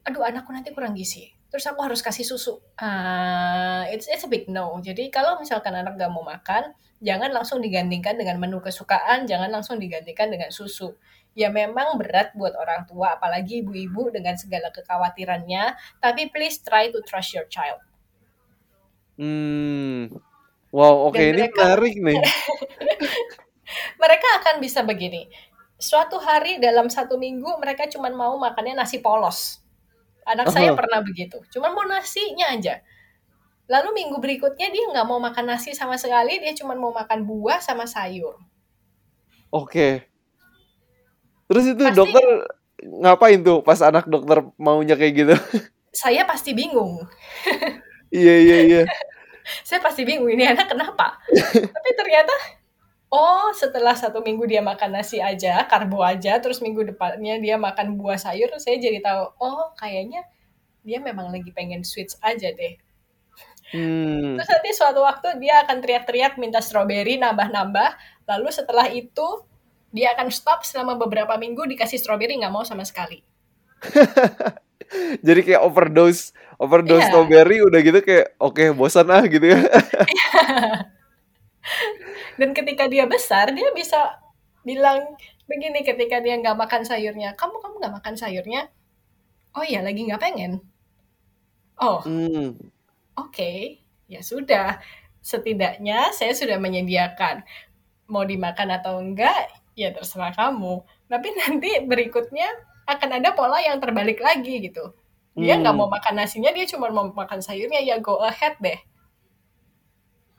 aduh 0.05 0.21
anakku 0.21 0.53
nanti 0.53 0.69
kurang 0.71 0.93
gizi 0.93 1.35
terus 1.55 1.71
aku 1.71 1.87
harus 1.87 2.03
kasih 2.03 2.27
susu. 2.27 2.59
Uh, 2.75 3.87
it's 3.87 4.11
it's 4.11 4.27
a 4.27 4.29
big 4.29 4.51
no. 4.51 4.75
Jadi 4.83 5.07
kalau 5.07 5.39
misalkan 5.39 5.71
anak 5.71 5.95
gak 5.95 6.11
mau 6.11 6.19
makan, 6.19 6.75
jangan 6.99 7.31
langsung 7.31 7.63
digantikan 7.63 8.19
dengan 8.19 8.43
menu 8.43 8.59
kesukaan, 8.59 9.23
jangan 9.23 9.47
langsung 9.47 9.79
digantikan 9.79 10.27
dengan 10.27 10.51
susu. 10.51 10.99
Ya 11.31 11.47
memang 11.47 11.95
berat 11.95 12.35
buat 12.35 12.59
orang 12.59 12.83
tua, 12.91 13.15
apalagi 13.15 13.63
ibu-ibu 13.63 14.11
dengan 14.11 14.35
segala 14.35 14.67
kekhawatirannya. 14.75 15.79
Tapi 16.03 16.27
please 16.27 16.59
try 16.59 16.91
to 16.91 16.99
trust 17.07 17.31
your 17.31 17.47
child. 17.47 17.79
Hmm, 19.15 20.11
wow, 20.71 21.09
oke 21.09 21.17
okay. 21.17 21.33
ini 21.33 21.49
menarik 21.51 21.95
nih. 21.99 22.19
mereka 24.01 24.27
akan 24.41 24.55
bisa 24.61 24.81
begini. 24.85 25.27
Suatu 25.75 26.17
hari 26.23 26.57
dalam 26.57 26.87
satu 26.87 27.19
minggu 27.19 27.59
mereka 27.59 27.85
cuma 27.91 28.07
mau 28.07 28.39
makannya 28.39 28.79
nasi 28.79 29.03
polos 29.03 29.65
Anak 30.25 30.49
saya 30.49 30.73
pernah 30.73 31.05
begitu. 31.05 31.37
Cuma 31.53 31.69
mau 31.69 31.85
nasinya 31.85 32.49
aja. 32.49 32.81
Lalu 33.69 33.93
minggu 33.93 34.17
berikutnya 34.17 34.73
dia 34.73 34.83
nggak 34.89 35.05
mau 35.05 35.21
makan 35.21 35.53
nasi 35.53 35.77
sama 35.77 36.01
sekali, 36.01 36.41
dia 36.41 36.53
cuma 36.57 36.73
mau 36.73 36.89
makan 36.89 37.25
buah 37.29 37.61
sama 37.61 37.85
sayur. 37.85 38.33
Oke. 39.53 40.09
Terus 41.45 41.77
itu 41.77 41.85
pasti, 41.85 41.97
dokter 41.97 42.25
ngapain 42.81 43.39
tuh 43.45 43.61
pas 43.61 43.77
anak 43.85 44.09
dokter 44.09 44.41
maunya 44.57 44.97
kayak 44.97 45.13
gitu? 45.13 45.35
Saya 46.01 46.25
pasti 46.25 46.57
bingung. 46.57 47.05
iya 48.09 48.35
iya 48.41 48.57
iya. 48.65 48.81
Saya 49.67 49.79
pasti 49.81 50.03
bingung 50.03 50.29
ini 50.29 50.45
anak 50.49 50.69
kenapa. 50.69 51.21
Tapi 51.75 51.89
ternyata 51.93 52.33
oh 53.15 53.49
setelah 53.55 53.95
satu 53.95 54.19
minggu 54.19 54.43
dia 54.49 54.59
makan 54.59 54.99
nasi 54.99 55.23
aja 55.23 55.63
karbo 55.69 56.01
aja 56.01 56.35
terus 56.43 56.59
minggu 56.59 56.83
depannya 56.83 57.39
dia 57.39 57.55
makan 57.55 57.95
buah 57.95 58.19
sayur 58.19 58.51
saya 58.59 58.75
jadi 58.81 58.99
tahu 58.99 59.23
oh 59.39 59.71
kayaknya 59.79 60.25
dia 60.83 60.99
memang 60.99 61.31
lagi 61.31 61.49
pengen 61.55 61.87
switch 61.87 62.17
aja 62.19 62.51
deh 62.51 62.75
hmm. 63.71 64.35
terus 64.35 64.49
nanti 64.51 64.69
suatu 64.75 65.01
waktu 65.05 65.39
dia 65.39 65.63
akan 65.63 65.79
teriak-teriak 65.79 66.35
minta 66.41 66.59
stroberi 66.59 67.15
nambah-nambah 67.21 67.89
lalu 68.27 68.49
setelah 68.51 68.91
itu 68.91 69.45
dia 69.95 70.11
akan 70.17 70.27
stop 70.27 70.67
selama 70.67 70.99
beberapa 70.99 71.39
minggu 71.39 71.63
dikasih 71.71 72.01
stroberi 72.01 72.35
nggak 72.41 72.53
mau 72.53 72.67
sama 72.67 72.83
sekali 72.83 73.23
jadi 75.27 75.39
kayak 75.41 75.61
overdose 75.63 76.31
overdose 76.61 77.03
yeah. 77.03 77.09
strawberry 77.11 77.59
udah 77.61 77.79
gitu 77.83 77.99
kayak 78.01 78.35
oke 78.39 78.55
okay, 78.55 78.71
bosan 78.71 79.09
ah 79.11 79.23
gitu 79.25 79.45
ya 79.55 79.59
dan 82.39 82.49
ketika 82.51 82.85
dia 82.87 83.07
besar 83.07 83.51
dia 83.51 83.69
bisa 83.73 84.19
bilang 84.65 85.17
begini 85.45 85.85
ketika 85.85 86.19
dia 86.21 86.37
nggak 86.41 86.57
makan 86.57 86.81
sayurnya 86.83 87.37
kamu 87.37 87.61
kamu 87.61 87.75
nggak 87.81 87.95
makan 88.01 88.15
sayurnya 88.17 88.69
oh 89.55 89.63
iya 89.63 89.85
lagi 89.85 90.05
nggak 90.05 90.21
pengen 90.21 90.61
oh 91.79 92.01
mm. 92.01 92.57
oke 93.17 93.31
okay. 93.31 93.85
ya 94.09 94.25
sudah 94.25 94.81
setidaknya 95.21 96.13
saya 96.13 96.33
sudah 96.37 96.61
menyediakan 96.61 97.41
mau 98.09 98.21
dimakan 98.21 98.77
atau 98.77 99.01
enggak 99.01 99.49
ya 99.73 99.89
terserah 99.89 100.33
kamu 100.33 100.85
tapi 101.09 101.27
nanti 101.33 101.81
berikutnya 101.85 102.49
akan 102.85 103.09
ada 103.21 103.33
pola 103.33 103.61
yang 103.61 103.77
terbalik 103.81 104.21
lagi 104.21 104.69
gitu 104.71 104.93
dia 105.35 105.59
nggak 105.59 105.75
mm. 105.75 105.79
mau 105.83 105.91
makan 105.91 106.15
nasinya 106.15 106.49
dia 106.55 106.63
cuma 106.69 106.87
mau 106.89 107.11
makan 107.11 107.43
sayurnya 107.43 107.83
ya 107.83 107.99
go 107.99 108.21
ahead 108.23 108.55
deh 108.63 108.79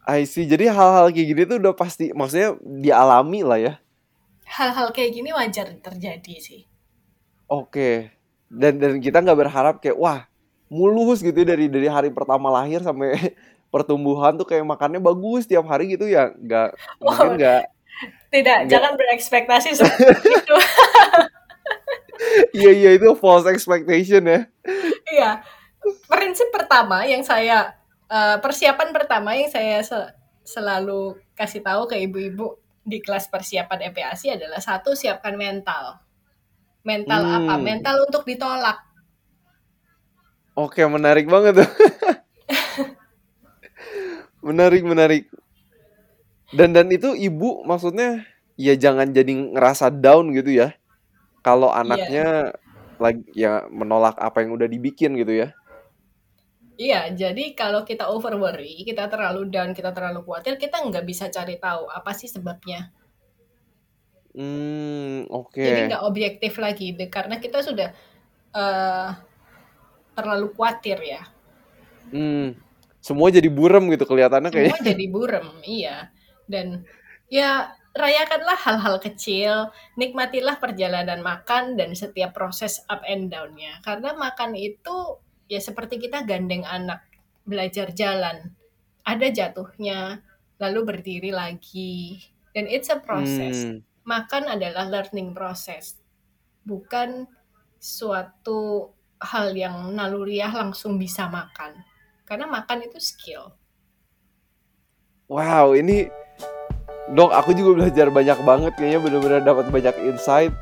I 0.07 0.23
see. 0.23 0.47
Jadi 0.47 0.71
hal-hal 0.71 1.11
kayak 1.11 1.27
gini 1.35 1.43
tuh 1.51 1.59
udah 1.59 1.75
pasti, 1.75 2.15
maksudnya 2.15 2.55
dialami 2.63 3.43
lah 3.43 3.59
ya. 3.59 3.75
Hal-hal 4.47 4.95
kayak 4.95 5.19
gini 5.19 5.35
wajar 5.35 5.75
terjadi 5.83 6.35
sih. 6.39 6.63
Oke. 7.51 7.67
Okay. 7.67 7.95
Dan 8.47 8.79
dan 8.79 9.03
kita 9.03 9.19
nggak 9.19 9.39
berharap 9.43 9.75
kayak 9.83 9.99
wah 9.99 10.31
mulus 10.71 11.19
gitu 11.19 11.43
ya 11.43 11.47
dari 11.59 11.67
dari 11.67 11.91
hari 11.91 12.15
pertama 12.15 12.47
lahir 12.55 12.79
sampai 12.87 13.35
pertumbuhan 13.75 14.39
tuh 14.39 14.47
kayak 14.47 14.63
makannya 14.63 15.03
bagus 15.03 15.51
tiap 15.51 15.67
hari 15.67 15.95
gitu 15.95 16.07
ya 16.07 16.31
nggak 16.35 16.75
oh, 17.03 17.11
mungkin 17.11 17.39
nggak 17.39 17.63
tidak 18.31 18.59
jangan 18.71 18.95
berekspektasi 18.95 19.79
seperti 19.79 20.27
itu 20.43 20.57
iya 22.57 22.73
iya 22.73 22.91
itu 22.97 23.13
false 23.19 23.49
expectation 23.51 24.25
ya 24.27 24.41
iya 25.13 25.31
prinsip 26.11 26.49
pertama 26.51 27.07
yang 27.07 27.23
saya 27.23 27.77
uh, 28.11 28.39
persiapan 28.43 28.91
pertama 28.91 29.35
yang 29.35 29.51
saya 29.51 29.83
se 29.83 29.99
selalu 30.47 31.19
kasih 31.35 31.61
tahu 31.61 31.91
ke 31.91 31.99
ibu-ibu 32.07 32.55
di 32.87 33.03
kelas 33.03 33.27
persiapan 33.27 33.91
EPASI 33.91 34.39
adalah 34.39 34.63
satu 34.63 34.95
siapkan 34.95 35.35
mental. 35.35 35.99
Mental 36.87 37.21
hmm. 37.27 37.37
apa? 37.43 37.55
Mental 37.59 37.97
untuk 38.07 38.23
ditolak. 38.23 38.79
Oke, 40.55 40.87
menarik 40.87 41.27
banget 41.27 41.67
tuh. 41.67 41.71
menarik, 44.47 44.87
menarik. 44.87 45.27
Dan 46.55 46.71
dan 46.71 46.87
itu 46.95 47.13
ibu 47.19 47.67
maksudnya 47.67 48.23
ya 48.55 48.79
jangan 48.79 49.11
jadi 49.11 49.35
ngerasa 49.35 49.91
down 49.91 50.31
gitu 50.31 50.55
ya. 50.55 50.79
Kalau 51.47 51.71
iya. 51.71 51.79
anaknya 51.87 52.27
yeah. 52.51 52.99
lagi 52.99 53.23
ya 53.31 53.53
menolak 53.71 54.19
apa 54.19 54.43
yang 54.43 54.59
udah 54.59 54.67
dibikin 54.67 55.15
gitu 55.15 55.47
ya. 55.47 55.55
Iya, 56.77 57.09
jadi 57.15 57.57
kalau 57.57 57.89
kita 57.89 58.05
over 58.05 58.37
worry, 58.37 58.85
kita 58.85 59.09
terlalu 59.09 59.49
down, 59.49 59.73
kita 59.73 59.97
terlalu 59.97 60.21
khawatir, 60.29 60.61
kita 60.61 60.83
nggak 60.85 61.09
bisa 61.09 61.33
cari 61.33 61.57
tahu 61.57 61.89
apa 61.89 62.13
sih 62.13 62.29
sebabnya. 62.29 62.93
Hmm, 64.37 65.25
oke. 65.33 65.57
Jadi 65.57 65.89
nggak 65.89 66.05
objektif 66.05 66.61
lagi, 66.61 66.93
karena 67.09 67.41
kita 67.41 67.65
sudah 67.65 67.97
uh, 68.53 69.09
terlalu 70.13 70.53
khawatir 70.53 71.01
ya. 71.01 71.25
Hmm, 72.13 72.53
semua 73.01 73.33
jadi 73.33 73.49
burem 73.49 73.89
gitu 73.97 74.05
kelihatannya 74.05 74.53
kayak. 74.53 74.77
Semua 74.77 74.85
jadi 74.85 75.05
burem, 75.09 75.49
iya. 75.65 76.13
Dan 76.45 76.85
ya 77.33 77.73
rayakanlah 77.97 78.57
hal-hal 78.61 78.97
kecil, 79.01 79.73
nikmatilah 79.97 80.61
perjalanan 80.61 81.25
makan 81.25 81.75
dan 81.75 81.97
setiap 81.97 82.37
proses 82.37 82.85
up 82.93 83.03
and 83.09 83.33
down-nya. 83.33 83.81
Karena 83.83 84.13
makan 84.13 84.55
itu 84.55 85.19
ya 85.49 85.59
seperti 85.59 85.99
kita 85.99 86.23
gandeng 86.29 86.63
anak 86.69 87.03
belajar 87.49 87.91
jalan. 87.97 88.53
Ada 89.07 89.33
jatuhnya, 89.33 90.21
lalu 90.61 90.81
berdiri 90.85 91.33
lagi. 91.33 92.21
Dan 92.53 92.69
it's 92.69 92.93
a 92.93 93.01
process. 93.01 93.65
Hmm. 93.65 93.81
Makan 94.07 94.51
adalah 94.51 94.87
learning 94.87 95.33
process. 95.33 95.97
Bukan 96.67 97.27
suatu 97.79 98.93
hal 99.23 99.55
yang 99.57 99.95
naluriah 99.95 100.51
langsung 100.51 100.99
bisa 101.01 101.31
makan. 101.31 101.81
Karena 102.27 102.51
makan 102.51 102.85
itu 102.85 102.99
skill. 102.99 103.55
Wow, 105.27 105.75
ini 105.75 106.11
dok 107.13 107.31
aku 107.31 107.55
juga 107.55 107.85
belajar 107.85 108.11
banyak 108.11 108.39
banget. 108.43 108.73
Kayaknya 108.75 109.01
benar-benar 109.03 109.41
dapat 109.45 109.67
banyak 109.71 109.95
insight. 110.03 110.53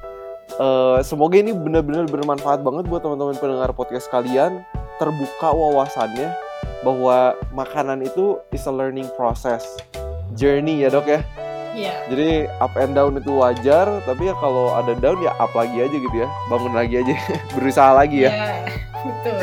Uh, 0.60 1.00
semoga 1.00 1.40
ini 1.40 1.56
benar-benar 1.56 2.04
bermanfaat 2.04 2.60
banget 2.60 2.84
buat 2.84 3.00
teman-teman 3.00 3.36
pendengar 3.40 3.72
podcast 3.72 4.10
kalian. 4.12 4.60
Terbuka 5.00 5.50
wawasannya 5.50 6.30
bahwa 6.84 7.34
makanan 7.56 8.04
itu 8.04 8.38
is 8.52 8.68
a 8.68 8.72
learning 8.72 9.08
process. 9.16 9.64
Journey 10.36 10.84
ya 10.84 10.92
dok 10.92 11.08
ya? 11.08 11.20
Iya. 11.74 12.06
jadi 12.06 12.46
up 12.62 12.70
and 12.78 12.94
down 12.94 13.18
itu 13.18 13.34
wajar. 13.34 13.90
Tapi 14.06 14.30
ya 14.30 14.34
kalau 14.38 14.78
ada 14.78 14.94
down 14.94 15.18
ya 15.24 15.34
up 15.42 15.50
lagi 15.58 15.82
aja 15.82 15.96
gitu 15.96 16.16
ya. 16.22 16.28
Bangun 16.46 16.70
lagi 16.70 17.02
aja. 17.02 17.14
Berusaha 17.56 17.90
lagi 17.98 18.28
ya. 18.28 18.30
Iya, 18.30 18.54
betul. 19.02 19.36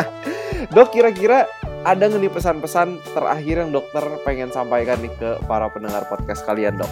dok 0.74 0.88
kira-kira 0.90 1.46
ada 1.82 2.06
nggak 2.06 2.20
nih 2.22 2.32
pesan-pesan 2.32 2.88
terakhir 3.14 3.66
yang 3.66 3.70
dokter 3.74 4.04
pengen 4.22 4.50
sampaikan 4.54 4.98
nih 5.02 5.10
ke 5.18 5.38
para 5.50 5.66
pendengar 5.70 6.06
podcast 6.06 6.46
kalian 6.46 6.78
dok 6.78 6.90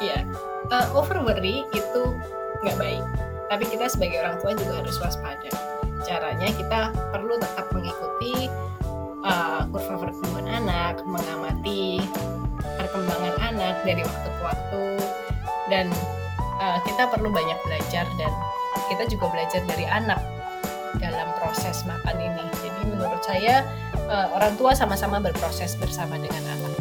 Iya. 0.00 0.24
Eh, 0.72 0.86
over 0.96 1.20
worry 1.20 1.62
itu 1.76 2.02
nggak 2.64 2.76
baik. 2.80 3.04
Tapi 3.52 3.64
kita 3.68 3.86
sebagai 3.92 4.24
orang 4.24 4.36
tua 4.40 4.52
juga 4.56 4.80
harus 4.80 4.96
waspada. 4.96 5.52
Caranya 6.08 6.48
kita 6.56 6.80
perlu 7.12 7.36
tetap 7.36 7.68
mengikuti 7.76 8.48
uh, 9.20 9.68
kurva 9.68 10.08
pertumbuhan 10.08 10.48
anak, 10.48 11.04
mengamati 11.04 12.00
perkembangan 12.80 13.36
anak 13.52 13.76
dari 13.84 14.00
waktu 14.00 14.28
ke 14.32 14.42
waktu, 14.46 14.84
dan 15.68 15.86
uh, 16.56 16.78
kita 16.88 17.04
perlu 17.12 17.28
banyak 17.28 17.58
belajar 17.68 18.08
dan 18.16 18.32
kita 18.88 19.04
juga 19.12 19.28
belajar 19.28 19.60
dari 19.68 19.84
anak 19.84 20.22
dalam 20.96 21.28
proses 21.36 21.84
makan 21.84 22.16
ini. 22.16 22.49
Menurut 23.00 23.24
saya 23.24 23.64
uh, 24.12 24.28
orang 24.36 24.52
tua 24.60 24.76
sama-sama 24.76 25.16
berproses 25.24 25.72
bersama 25.80 26.20
dengan 26.20 26.44
anak. 26.44 26.76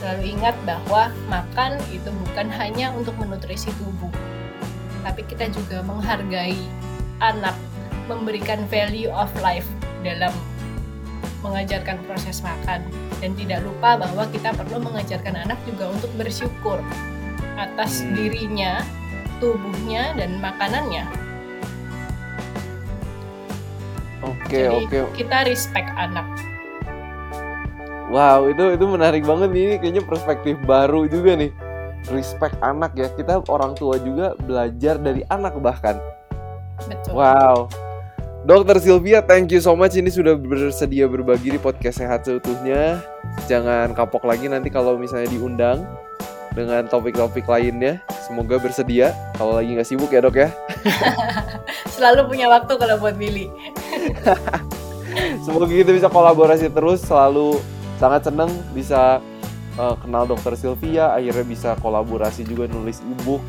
Selalu 0.00 0.40
ingat 0.40 0.56
bahwa 0.64 1.12
makan 1.28 1.76
itu 1.92 2.08
bukan 2.24 2.48
hanya 2.48 2.88
untuk 2.96 3.12
menutrisi 3.20 3.68
tubuh, 3.76 4.08
tapi 5.04 5.26
kita 5.28 5.52
juga 5.52 5.84
menghargai 5.84 6.56
anak, 7.20 7.52
memberikan 8.08 8.64
value 8.72 9.12
of 9.12 9.28
life 9.44 9.68
dalam 10.00 10.32
mengajarkan 11.44 12.00
proses 12.08 12.40
makan 12.40 12.82
dan 13.18 13.30
tidak 13.36 13.62
lupa 13.62 13.98
bahwa 13.98 14.26
kita 14.30 14.54
perlu 14.54 14.82
mengajarkan 14.82 15.34
anak 15.38 15.58
juga 15.66 15.90
untuk 15.90 16.10
bersyukur 16.18 16.78
atas 17.58 18.02
Hmm. 18.02 18.14
dirinya, 18.14 18.82
tubuhnya 19.42 20.14
dan 20.14 20.38
makanannya. 20.38 21.27
Oke 24.48 24.56
Jadi 24.56 24.76
oke 24.80 24.98
kita 25.12 25.36
respect 25.44 25.88
anak. 26.00 26.24
wow 28.08 28.48
itu 28.48 28.72
itu 28.72 28.84
menarik 28.88 29.22
banget 29.28 29.52
nih 29.52 29.62
ini 29.68 29.74
kayaknya 29.76 30.02
perspektif 30.08 30.56
baru 30.64 31.04
juga 31.04 31.36
nih 31.36 31.52
respect 32.08 32.56
anak 32.64 32.96
ya 32.96 33.12
kita 33.12 33.44
orang 33.52 33.76
tua 33.76 34.00
juga 34.00 34.32
belajar 34.40 34.96
dari 34.96 35.20
anak 35.28 35.60
bahkan 35.60 36.00
Betul. 36.86 37.12
Wow. 37.18 37.66
Dokter 38.46 38.78
Sylvia, 38.78 39.18
thank 39.20 39.50
you 39.50 39.58
so 39.58 39.74
much 39.74 39.98
ini 39.98 40.08
sudah 40.08 40.38
bersedia 40.38 41.10
berbagi 41.10 41.58
di 41.58 41.60
podcast 41.60 41.98
sehat 42.00 42.22
seutuhnya. 42.22 43.02
Jangan 43.50 43.92
kapok 43.92 44.24
lagi 44.24 44.46
nanti 44.46 44.70
kalau 44.70 44.94
misalnya 44.94 45.26
diundang 45.28 45.82
dengan 46.54 46.86
topik-topik 46.86 47.44
lainnya. 47.50 47.98
Semoga 48.24 48.56
bersedia. 48.62 49.10
Kalau 49.36 49.58
lagi 49.58 49.74
nggak 49.74 49.88
sibuk 49.88 50.14
ya 50.14 50.22
dok 50.22 50.38
ya. 50.38 50.48
Selalu 51.98 52.30
punya 52.30 52.46
waktu 52.46 52.72
kalau 52.78 52.96
buat 53.02 53.18
Billy. 53.18 53.50
Semoga 55.44 55.66
kita 55.66 55.90
bisa 55.94 56.08
kolaborasi 56.08 56.70
terus. 56.70 57.02
Selalu 57.02 57.58
sangat 57.98 58.28
seneng 58.28 58.50
bisa 58.72 59.18
uh, 59.76 59.96
kenal 59.98 60.28
dokter 60.28 60.54
Sylvia. 60.54 61.12
Akhirnya 61.16 61.44
bisa 61.44 61.70
kolaborasi 61.80 62.44
juga 62.46 62.68
nulis 62.70 63.00
ebook 63.02 63.42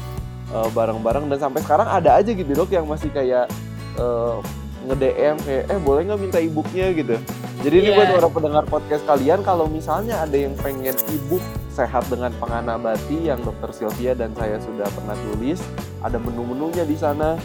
uh, 0.52 0.70
bareng-bareng. 0.74 1.30
Dan 1.30 1.38
sampai 1.38 1.62
sekarang 1.62 1.88
ada 1.88 2.18
aja 2.18 2.32
gitu 2.32 2.52
dok 2.52 2.72
yang 2.74 2.88
masih 2.90 3.12
kayak 3.14 3.52
uh, 4.00 4.40
nge-DM 4.88 5.36
kayak 5.44 5.64
eh 5.70 5.80
boleh 5.84 6.02
nggak 6.08 6.20
minta 6.20 6.40
e-booknya 6.40 6.96
gitu. 6.96 7.16
Jadi 7.60 7.76
ini 7.84 7.90
Iya. 7.92 7.98
buat 8.00 8.10
orang 8.24 8.32
pendengar 8.32 8.64
podcast 8.72 9.04
kalian 9.04 9.44
kalau 9.44 9.68
misalnya 9.68 10.24
ada 10.24 10.38
yang 10.40 10.56
pengen 10.64 10.96
e-book 11.12 11.44
sehat 11.76 12.08
dengan 12.08 12.32
penganabati 12.40 13.28
yang 13.28 13.44
dokter 13.44 13.76
Sylvia 13.76 14.16
dan 14.16 14.32
saya 14.40 14.56
sudah 14.64 14.88
pernah 14.96 15.16
tulis, 15.28 15.60
ada 16.00 16.16
menu-menunya 16.16 16.88
di 16.88 16.96
sana. 16.96 17.36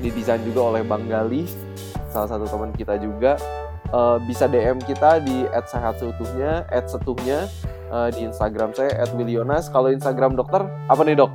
Didesain 0.00 0.40
juga 0.46 0.70
oleh 0.72 0.80
Bang 0.86 1.04
Gali, 1.10 1.44
salah 2.10 2.28
satu 2.28 2.44
teman 2.44 2.74
kita 2.74 2.98
juga. 2.98 3.40
Eh, 3.90 4.18
bisa 4.28 4.46
DM 4.46 4.78
kita 4.86 5.18
di 5.18 5.46
@sehatseutuhnya, 5.50 6.68
@setuhnya 6.86 7.50
eh, 7.90 8.08
di 8.14 8.26
Instagram 8.28 8.70
saya 8.70 8.94
@willionas. 9.16 9.66
Kalau 9.66 9.90
Instagram 9.90 10.38
dokter 10.38 10.62
apa 10.86 11.02
nih 11.02 11.18
dok? 11.18 11.32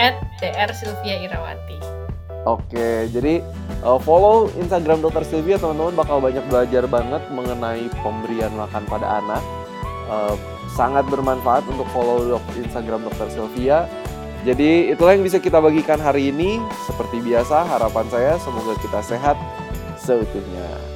At 0.00 0.16
DR 0.40 0.72
Sylvia 0.72 1.20
Irawati. 1.20 2.02
Oke, 2.42 3.06
jadi 3.14 3.38
uh, 3.86 4.02
follow 4.02 4.50
Instagram 4.58 4.98
Dokter 4.98 5.22
Sylvia 5.22 5.62
teman-teman 5.62 5.94
bakal 5.94 6.18
banyak 6.18 6.42
belajar 6.50 6.90
banget 6.90 7.22
mengenai 7.30 7.86
pemberian 8.02 8.50
makan 8.58 8.82
pada 8.90 9.22
anak. 9.22 9.42
Uh, 10.10 10.34
sangat 10.74 11.06
bermanfaat 11.06 11.62
untuk 11.70 11.86
follow 11.94 12.34
dok 12.34 12.42
Instagram 12.58 13.06
Dokter 13.06 13.30
Sylvia. 13.30 13.86
Jadi 14.42 14.90
itulah 14.90 15.14
yang 15.14 15.22
bisa 15.22 15.38
kita 15.38 15.62
bagikan 15.62 16.02
hari 16.02 16.34
ini. 16.34 16.58
Seperti 16.82 17.22
biasa, 17.22 17.62
harapan 17.62 18.10
saya 18.10 18.34
semoga 18.42 18.74
kita 18.82 18.98
sehat 19.06 19.38
seutuhnya. 20.02 20.91